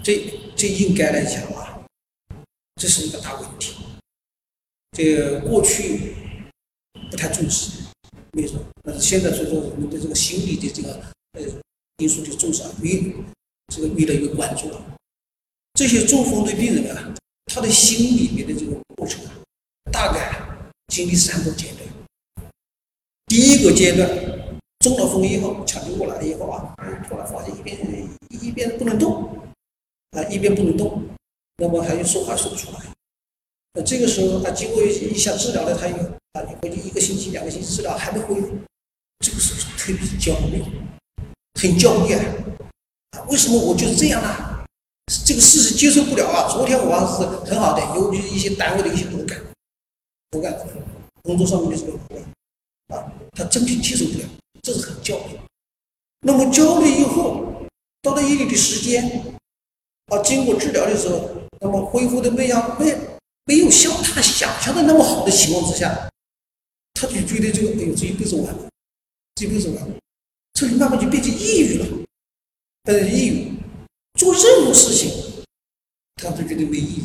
[0.02, 0.16] 这
[0.56, 1.84] 这应该来讲啊，
[2.76, 3.76] 这是一个大问题。
[4.92, 6.16] 这个过去
[7.10, 7.70] 不太重视，
[8.32, 8.60] 为什么？
[8.82, 11.02] 但是现在所以说我们的这个心理的这个
[11.32, 11.42] 呃
[11.98, 13.00] 因素就重视啊，越
[13.74, 14.82] 这个越来越关注了。
[15.74, 17.14] 这些中风的病人啊，
[17.46, 19.32] 他的心里面的这个过程啊，
[19.92, 20.40] 大概
[20.88, 22.48] 经历三个阶段。
[23.26, 24.08] 第一个阶段。
[24.80, 26.74] 中了风以后，抢救过来以后啊，
[27.06, 27.76] 突然发现一边
[28.30, 29.38] 一边不能动，
[30.12, 31.04] 啊，一边不能动，
[31.58, 32.80] 那么还有说话说不出来。
[33.74, 35.96] 那这个时候他经过一下治疗呢，他又
[36.32, 38.48] 啊，你回去一个星期、两个星期治疗还没恢复，
[39.18, 40.62] 这个时候特别焦虑，
[41.60, 43.20] 很焦虑啊！
[43.28, 44.64] 为什么我就是这样呢？
[45.26, 46.48] 这个事实接受不了啊！
[46.52, 49.40] 昨天我还是很好的，尤其是一些单位的一些骨干，
[50.30, 50.56] 骨干，
[51.22, 52.22] 工作上面的这个不干
[52.96, 54.24] 啊，他整体接受不了。
[54.62, 55.40] 这是很焦虑，
[56.20, 57.66] 那么焦虑以后，
[58.02, 59.34] 到了一定的时间，
[60.06, 61.28] 啊，经过治疗的时候，
[61.60, 62.94] 那么恢复的没样没
[63.46, 66.08] 没有像他想象的那么好的情况之下，
[66.94, 68.68] 他就觉得这个哎呦这一辈子完了，
[69.34, 69.94] 这一辈子完了，
[70.54, 71.86] 这就慢慢就变成抑郁了，
[72.84, 73.52] 呃，抑郁，
[74.18, 75.10] 做任何事情，
[76.16, 77.04] 他都觉得没意义，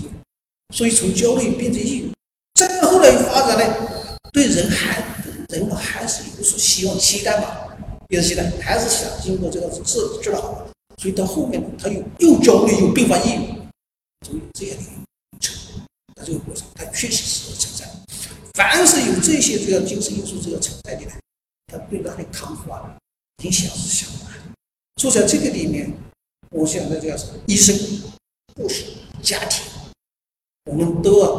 [0.74, 2.12] 所以从焦虑变成抑郁，
[2.56, 5.04] 再后来发展呢，对人还。
[5.50, 7.78] 人们还是有所希望期待嘛，
[8.10, 10.42] 有所期待，还是想经过这个治治疗，
[10.98, 13.48] 所以到后面他又又焦虑又并发抑郁，
[14.26, 14.84] 所以这样的
[15.40, 15.56] 成，
[16.16, 17.86] 在这个过程，它确实是存在。
[18.56, 21.12] 凡是有这些这个精神因素这个存在的呢，
[21.68, 22.98] 它对他的康复啊
[23.44, 24.36] 影响是相当大。
[24.96, 25.92] 所以在这个里面，
[26.52, 27.76] 我想在这个医生、
[28.56, 28.86] 护士、
[29.22, 29.62] 家庭，
[30.72, 31.36] 我们都要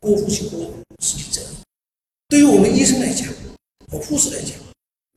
[0.00, 0.58] 过负起过
[0.98, 1.50] 自己责任。
[2.28, 3.28] 对于我们医生来讲，
[3.92, 4.58] 和护士来讲，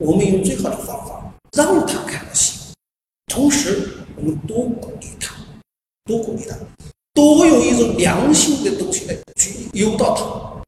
[0.06, 2.76] 我们用最好的方法让他看到希望，
[3.26, 5.36] 同时我们多鼓励他，
[6.06, 6.56] 多鼓励他，
[7.16, 10.59] 多用一种良性的东西来去诱导他。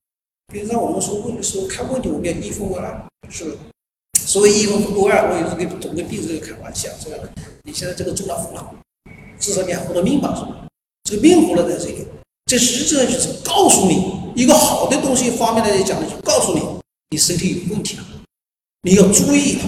[0.51, 3.57] 比如让我们说问的时候看问题，我们要一分为二，是不是？
[4.19, 7.17] 所谓一分为二，我有时候跟总跟病人开玩笑，是吧？
[7.63, 8.75] 你现在这个中了风了，
[9.39, 10.67] 至少你还活的命吧，是吧？
[11.05, 12.05] 这个命活了在这里，
[12.45, 16.61] 这实质上就是告诉你一个好的东西方面来讲呢，就告诉你
[17.11, 18.03] 你身体有问题了，
[18.81, 19.63] 你要注意了，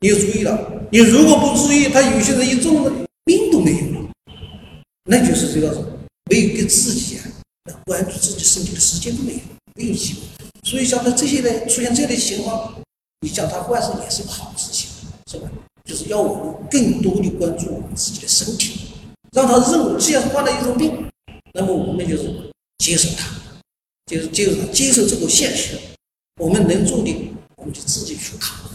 [0.00, 0.72] 你要注意了。
[0.90, 2.92] 你如果不注意，他有些人一中了，
[3.26, 4.10] 命都没有了，
[5.04, 5.70] 那就是这个
[6.30, 7.24] 没有给自己啊
[7.84, 9.40] 关注自己身体的时间都没有，
[9.80, 10.20] 没有机会。
[10.64, 12.74] 所以像他这些呢，出现这样的情况，
[13.20, 14.90] 你叫他换肾也是个好事情，
[15.30, 15.50] 是吧？
[15.84, 18.92] 就是要我们更多的关注我们自己的身体，
[19.32, 21.10] 让他认为既然患了一种病，
[21.54, 23.28] 那么我们就是接受它，
[24.06, 25.78] 就是接受，接受这个现实。
[26.36, 28.70] 我们能做的，我们就自己去扛，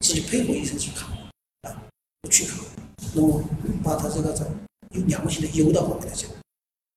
[0.00, 1.10] 自己配合医生去扛，
[1.62, 1.82] 啊，
[2.20, 2.58] 不去扛。
[3.14, 3.42] 那么
[3.82, 4.44] 把他这个这
[4.90, 6.28] 有良心的诱导方面来讲，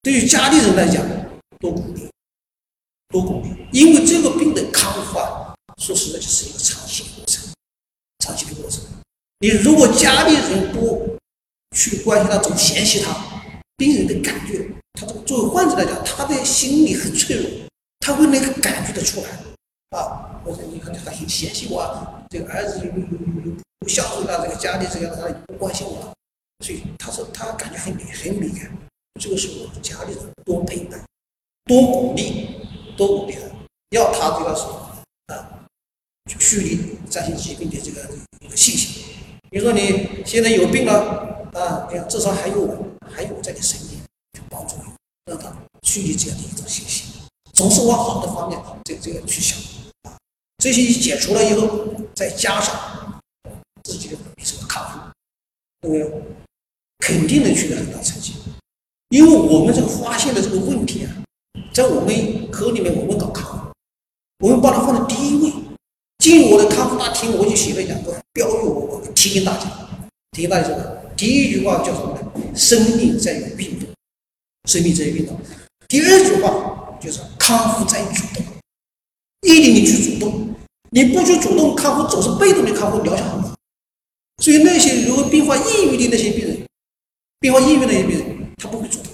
[0.02, 1.04] 对于家里人来讲，
[1.58, 2.06] 多鼓励，
[3.12, 7.44] 多鼓励，因为这个病的康复啊，说实在就是一个长期的过程，
[8.20, 8.80] 长期的过程。
[9.40, 11.16] 你如果家里人不
[11.76, 13.14] 去关心他，总嫌弃他，
[13.76, 17.50] 病人的感觉，他这个作为患者来讲，他的心理很脆弱，
[18.00, 19.28] 他会那个感觉得出来
[19.98, 20.40] 啊。
[20.44, 26.14] 或者你看他很嫌弃我，这个儿子又又又又不孝顺他，这个家里这样他不关心我了，
[26.64, 28.72] 所以他说他感觉很很敏感。
[29.20, 30.98] 这个时候家里人多陪伴，
[31.66, 32.61] 多鼓励，
[33.06, 33.40] 多鼓励他，
[33.90, 34.62] 要他这个是
[35.34, 35.66] 啊，
[36.38, 38.08] 树立战胜疾病的这个
[38.40, 39.02] 一个信心。
[39.50, 44.00] 比如说你现在有病了啊，你看至少还有我，还有我在你身边
[44.34, 44.92] 去帮助你，
[45.26, 45.50] 让他
[45.82, 47.22] 树立这样的一种信心，
[47.52, 49.58] 总是往好的方面这这个去想
[50.02, 50.16] 啊。
[50.58, 51.68] 这些一解除了以后，
[52.14, 53.20] 再加上
[53.82, 55.00] 自己的这个康复，
[55.80, 56.22] 那么
[56.98, 58.34] 肯定能取得很大成绩。
[59.08, 61.21] 因为我们这个发现的这个问题啊，
[61.72, 63.72] 在我们科里面，我们搞康
[64.38, 65.52] 复，我们把它放在第一位。
[66.18, 69.64] 进我的康复大厅，我就写了两个标语，我提醒大家，
[70.30, 70.84] 提醒大家什么？
[71.16, 72.54] 第一句话叫什么呢？
[72.54, 73.88] 生命在于运动，
[74.68, 75.36] 生命在于运动。
[75.88, 78.44] 第二句话就是康复在于主动，
[79.40, 80.54] 一定你去主动，
[80.90, 83.54] 你不去主动康复，总是被动的康复，疗效很好。
[84.42, 86.64] 所以那些如果病患抑郁的那些病人，
[87.40, 89.12] 病患抑郁那些病人，他不会主动，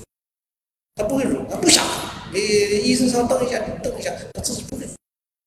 [0.97, 1.83] 他不会主动，他不想，
[2.33, 2.39] 你
[2.85, 4.87] 医生稍动一下，你动一下，他自己不会。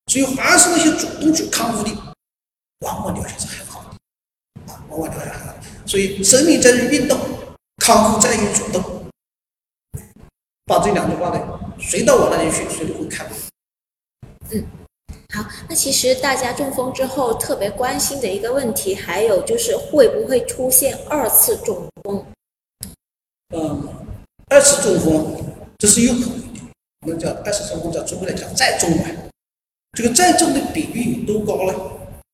[0.08, 1.92] 所以，凡是那些主动去康复的，
[2.80, 5.54] 往往疗效是很好的，啊，往往疗效很好。
[5.86, 7.18] 所以，生命在于运动，
[7.78, 8.84] 康复在于主动。
[10.66, 13.30] 把这两句话呢，随到我那里去，谁都会看。
[14.52, 14.66] 嗯，
[15.34, 15.46] 好。
[15.70, 22.26] 那其实大家中风之后特别关心的一个问题，还有就是会不会出现二次中风？
[23.56, 23.88] 嗯，
[24.50, 25.44] 二次中风
[25.78, 26.14] 这是有。
[27.02, 29.06] 我们叫二次中风，叫中国来讲再中嘛。
[29.94, 31.74] 这个再重的比率有多高呢？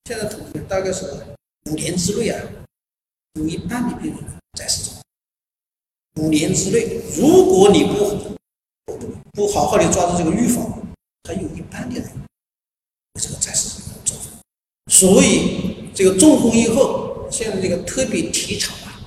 [0.06, 1.06] 现在统计大概是
[1.66, 2.42] 五年之内啊，
[3.34, 4.24] 有一半的病人
[4.58, 4.94] 再次中。
[6.24, 8.38] 五年之内，如果你不
[9.32, 10.82] 不好好的抓住这个预防，
[11.24, 12.12] 还有一半的人
[13.22, 14.34] 这个再次中风。
[14.92, 19.00] 所以这个中风以后，现在这个特别提倡啊，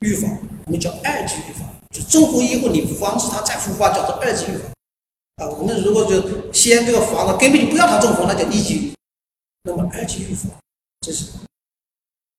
[0.00, 4.70] 预防，我们叫二级预防，中风以后你防止它再复发，叫做二级预防。
[5.36, 8.94] 啊，我们如果就先这个防了，根本就不要它中风，那叫一级。
[9.64, 10.50] 那么二级预防，
[11.00, 11.26] 这是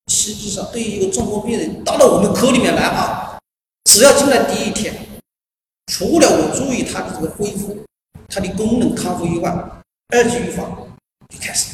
[0.07, 3.37] 实际上对于一个中风病人到了我们科里面来啊，
[3.83, 4.95] 只要进来第一天，
[5.87, 7.77] 除了我注意他的这个恢复、
[8.29, 9.49] 他的功能康复以外，
[10.09, 10.87] 二级预防
[11.29, 11.73] 就开始，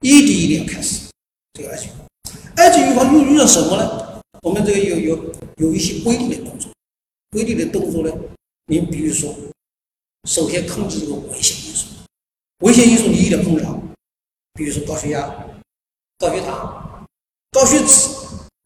[0.00, 1.06] 一定一定要开始
[1.54, 1.88] 这个二级。
[2.56, 4.20] 二级预防又用到什么呢？
[4.42, 6.68] 我们这个有有有一些规定的动作，
[7.32, 8.14] 规律的动作呢，
[8.66, 9.34] 你比如说。
[10.28, 11.88] 首先控制这个危险因素，
[12.60, 13.82] 危险因素你一定要控制好，
[14.54, 15.20] 比如说高血压、
[16.16, 17.04] 高血糖、
[17.50, 18.08] 高血脂、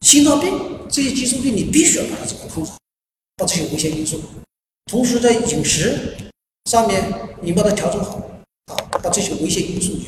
[0.01, 0.53] 心脏病
[0.87, 2.77] 这些基础病，你必须要把它怎么控制好，
[3.37, 4.21] 把这些危险因素，
[4.85, 6.15] 同时在饮食
[6.65, 7.11] 上面
[7.41, 8.17] 你把它调整好，
[8.67, 10.05] 啊，把这些危险因素也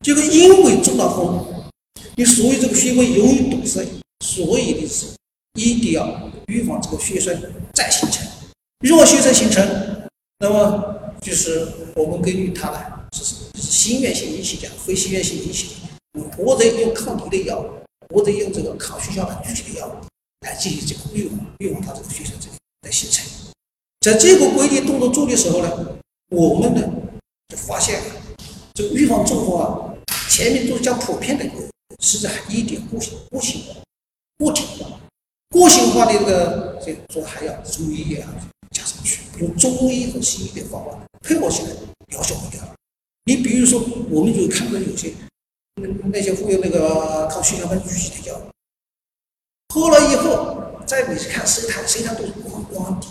[0.00, 1.70] 这个因为中了风，
[2.16, 3.86] 你所以这个血管容易堵塞，
[4.24, 5.06] 所以你是
[5.58, 7.36] 一定要预防这个血栓
[7.74, 8.24] 再形成。
[8.80, 13.20] 如果血栓形成，那么就是我们根据它的是
[13.52, 15.74] 就是心源性引起的，非心源性引起
[16.14, 20.00] 的，或者用抗敌的药物，或者用这个抗血小板聚集的药
[20.42, 23.26] 来进行这个预防，预防它这个血栓这个的形成。
[24.00, 25.98] 在这个规定动作做的时候呢，
[26.30, 26.80] 我们呢
[27.48, 28.00] 就发现，
[28.74, 29.92] 这个预防中风啊，
[30.30, 31.44] 前面都是讲普遍的，
[31.98, 33.74] 实际还一点个性、个性化、
[34.38, 35.00] 个体化、
[35.50, 38.28] 个性化的这个，这说还要中医啊。
[38.70, 41.70] 加上去，用中医和西医的方法配合起来
[42.08, 42.62] 疗效不掉。
[43.24, 43.80] 你比如说，
[44.10, 45.12] 我们就看到有些
[45.76, 48.40] 那那些忽悠那个靠血小板聚集的药，
[49.74, 53.06] 喝了以后，再你去看舌苔，舌苔都是光光的、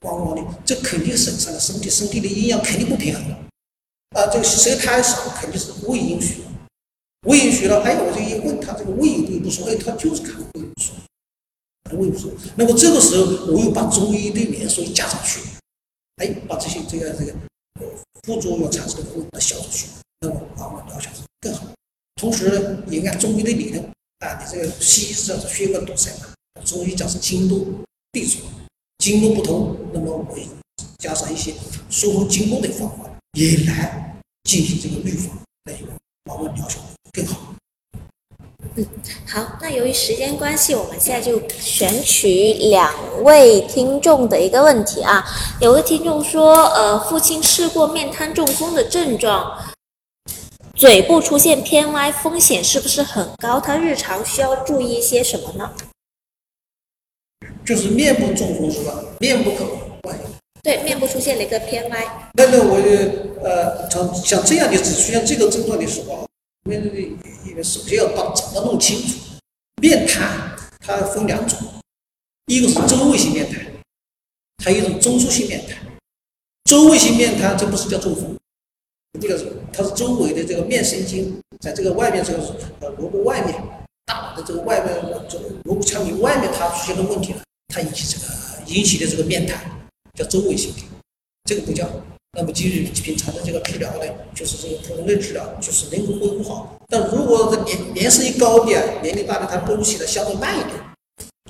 [0.00, 3.38] 光光的，这肯定损伤了身体，身体的营养肯定不平衡了。
[4.16, 6.52] 啊，这个舌苔少，肯定是胃阴虚了。
[7.26, 11.00] 胃阴虚了，哎，我就一问他这个胃有没有不舒服，哎，他就是看胃不舒服。
[11.92, 15.40] 胃不舒服，那么这个时候我又把中医的元素加上去，
[16.16, 17.34] 哎，把这些这个这个
[18.22, 19.86] 副作用产生的副消除去，
[20.20, 21.10] 那么往往疗效
[21.40, 21.66] 更好。
[22.16, 23.84] 同时呢，也按中医的理论
[24.20, 26.26] 啊，你这个西医是叫血管堵塞嘛，
[26.64, 27.66] 中医讲是经络
[28.10, 28.38] 闭阻，
[28.98, 30.38] 经络不通，那么我
[30.98, 31.54] 加上一些
[31.90, 35.72] 疏通经络的方法，也来进行这个预防，那
[36.32, 36.78] 往往疗效
[37.12, 37.53] 更好。
[38.76, 38.84] 嗯，
[39.24, 45.24] 好，那由于时间关系，我们现在就选取两位听众的一个问题啊。
[45.60, 49.56] 有位听众说，呃，父亲试过面瘫中风的症状，
[50.74, 53.60] 嘴部出现偏歪，风险是不是很高？
[53.60, 55.70] 他日常需要注意一些什么呢？
[57.64, 58.92] 就是面部中风是吧？
[59.20, 59.64] 面部可
[60.08, 60.18] 歪。
[60.64, 62.28] 对，面部出现了一个偏歪。
[62.32, 62.74] 那那我
[63.44, 66.26] 呃，像像这样的只出现这个症状的时候。
[66.64, 66.96] 我们
[67.44, 69.18] 因为首先要把怎么弄清楚，
[69.82, 71.58] 面瘫它分两种，
[72.46, 73.62] 一个是周围性面瘫，
[74.64, 75.76] 还有一种中枢性面瘫。
[76.64, 78.34] 周围性面瘫这不是叫中风，
[79.20, 82.38] 这个是它是周围的这个面神经在这个外面这个
[82.80, 83.54] 呃颅骨外面，
[84.06, 84.94] 大脑的这个外面
[85.28, 88.32] 这个颅骨腔壁外面它出现了问题了，它引起这个
[88.72, 89.62] 引起的这个面瘫
[90.14, 90.72] 叫周围性，
[91.44, 91.86] 这个不叫。
[92.36, 94.04] 那么基于平常的这个治疗呢，
[94.34, 96.76] 就是这个普通的治疗，就是能够恢复好。
[96.88, 98.70] 但如果这年年事一高的，
[99.02, 100.74] 年龄大的，它恢复起来相对慢一点。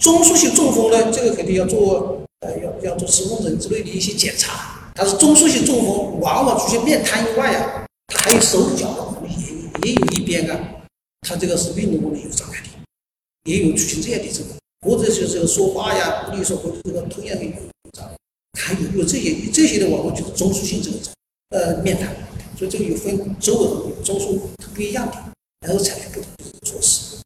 [0.01, 4.91] 中枢性中风呢，这个肯定要做呃要要做磁共振之类的一些检查。
[4.95, 10.59] 但是中枢性中风往往出现面瘫以外啊，它还有手脚也也有一边啊，
[11.27, 17.51] 它这个是运动功能有障碍的，也有出现这样的症状，或者就是说话呀，不利索或者这个吞咽的有
[17.93, 18.15] 障碍。
[18.55, 20.97] 还有有这些这些的往往就是中枢性这个
[21.51, 22.15] 呃面瘫，
[22.57, 24.39] 所以这个有分周围和中枢
[24.75, 25.13] 不一样的，
[25.67, 27.17] 然后采取不同的措施。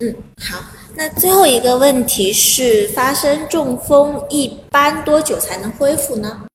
[0.00, 0.62] 嗯，好，
[0.94, 6.46] 那最后一个问题是，发生中风一般多久才能恢复呢？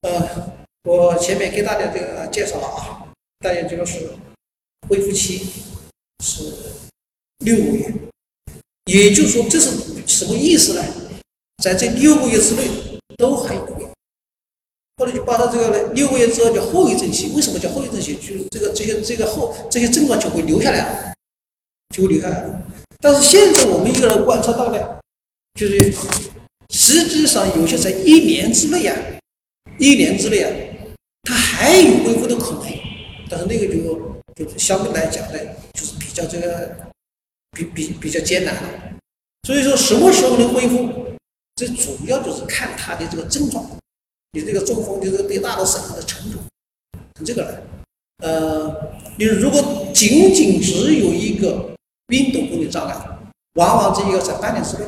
[0.00, 3.04] 呃，我前面给大家这个介绍了啊，
[3.40, 4.08] 大家就是
[4.88, 5.46] 恢复期
[6.24, 6.50] 是
[7.44, 7.94] 六个月，
[8.86, 9.70] 也就是说这是
[10.06, 10.82] 什么意思呢？
[11.62, 12.95] 在这六个月之内。
[13.16, 13.90] 都还有用，
[14.98, 17.32] 后来就把他这个六个月之后叫后遗症期。
[17.34, 18.14] 为什么叫后遗症期？
[18.16, 21.14] 就这个这些这个后这些症状就会留下来，
[21.94, 22.44] 就会留下来。
[23.00, 25.00] 但是现在我们一个人观察到的，
[25.54, 25.92] 就是
[26.70, 28.96] 实际上有些在一年之内啊，
[29.78, 30.50] 一年之内啊，
[31.22, 32.62] 它还有恢复的可能。
[33.28, 35.38] 但是那个就就是相对来讲呢，
[35.74, 36.76] 就是比较这个
[37.52, 38.70] 比比比较艰难了。
[39.46, 41.05] 所以说什么时候能恢复？
[41.56, 43.64] 这主要就是看他的这个症状，
[44.32, 46.38] 你这个中风的这个大脑损伤的程度，
[47.14, 47.62] 从这个来。
[48.22, 51.70] 呃，你如果仅仅只有一个
[52.08, 52.94] 运动功能障碍，
[53.54, 54.84] 往往这一个在半年之内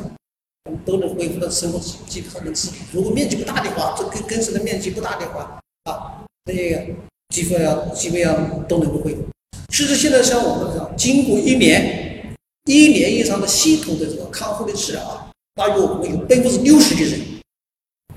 [0.65, 2.77] 我们，都能恢复到生活基本上能自理。
[2.93, 6.93] 如果面积不大的话，这根根生的面积不大的话，啊，那个
[7.33, 9.23] 基本上基本上都能够恢复。
[9.69, 15.28] 其实现在像我们这样，经过一年、一年以上的系统的这个康复的治疗啊。
[15.59, 17.19] 大约我们有百分之六十的人，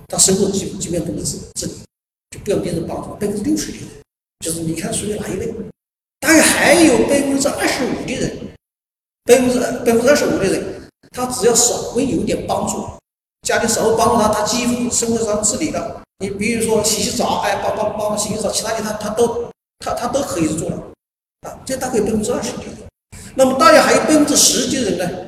[0.07, 1.72] 他生活基基本上都能自自理，
[2.30, 3.14] 就不要别人帮助。
[3.14, 3.88] 百分之六十的人，
[4.38, 5.53] 就是你看属于哪一类？
[6.20, 8.38] 大概还有百分之二十五的人，
[9.24, 12.86] 百分之百分之二十五的人，他只要稍微有点帮助，
[13.43, 16.01] 家里稍微帮助他，他几乎生活上自理了。
[16.20, 20.76] 你比如说洗洗澡，哎，帮帮帮洗洗澡，其他的他他都他他都可以做了
[21.40, 21.59] 啊。
[21.66, 22.76] 这大概百分之二十的人，
[23.34, 25.26] 那么大概还有百分之十的人呢，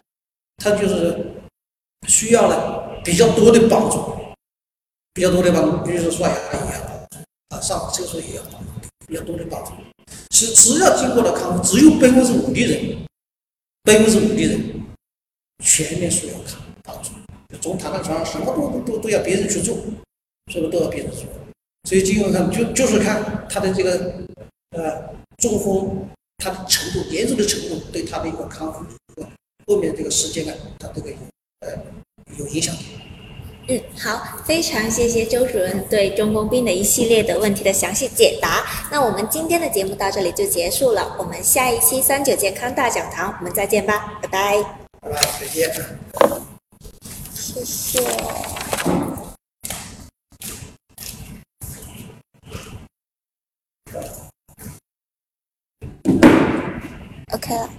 [0.58, 1.33] 他就是。
[2.06, 4.16] 需要呢比较多的帮助，
[5.12, 7.18] 比较多的帮助，比如说刷牙也要帮助
[7.50, 8.66] 啊，上厕所也要帮助，
[9.06, 9.72] 比较多的帮助。
[10.30, 12.98] 是只要经过了康复，只有百分之五的人，
[13.84, 14.82] 百分之五的人
[15.62, 17.10] 全面输尿康导致，
[17.60, 19.76] 中躺在床上什么都都都要别人去做，
[20.52, 21.24] 什么都要别人做。
[21.88, 24.22] 所以经过看就就是看他的这个
[24.70, 28.84] 呃中风，他的程度严重的程度对他的一个康复
[29.66, 31.10] 后面这个时间啊，它这个
[31.60, 31.68] 呃
[32.36, 32.74] 有影响。
[33.66, 38.62] 嗯，好，非常谢谢周主任对中风病的一系列的问题的详细解答。
[38.90, 44.62] 那我们今天的节目到这里就结束了，我们下一期三九健康大讲堂我们再见吧，拜拜。
[45.00, 45.72] 拜拜，再见。
[47.32, 48.00] 谢谢。
[57.32, 57.70] OK 了，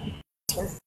[0.48, 0.85] 停了。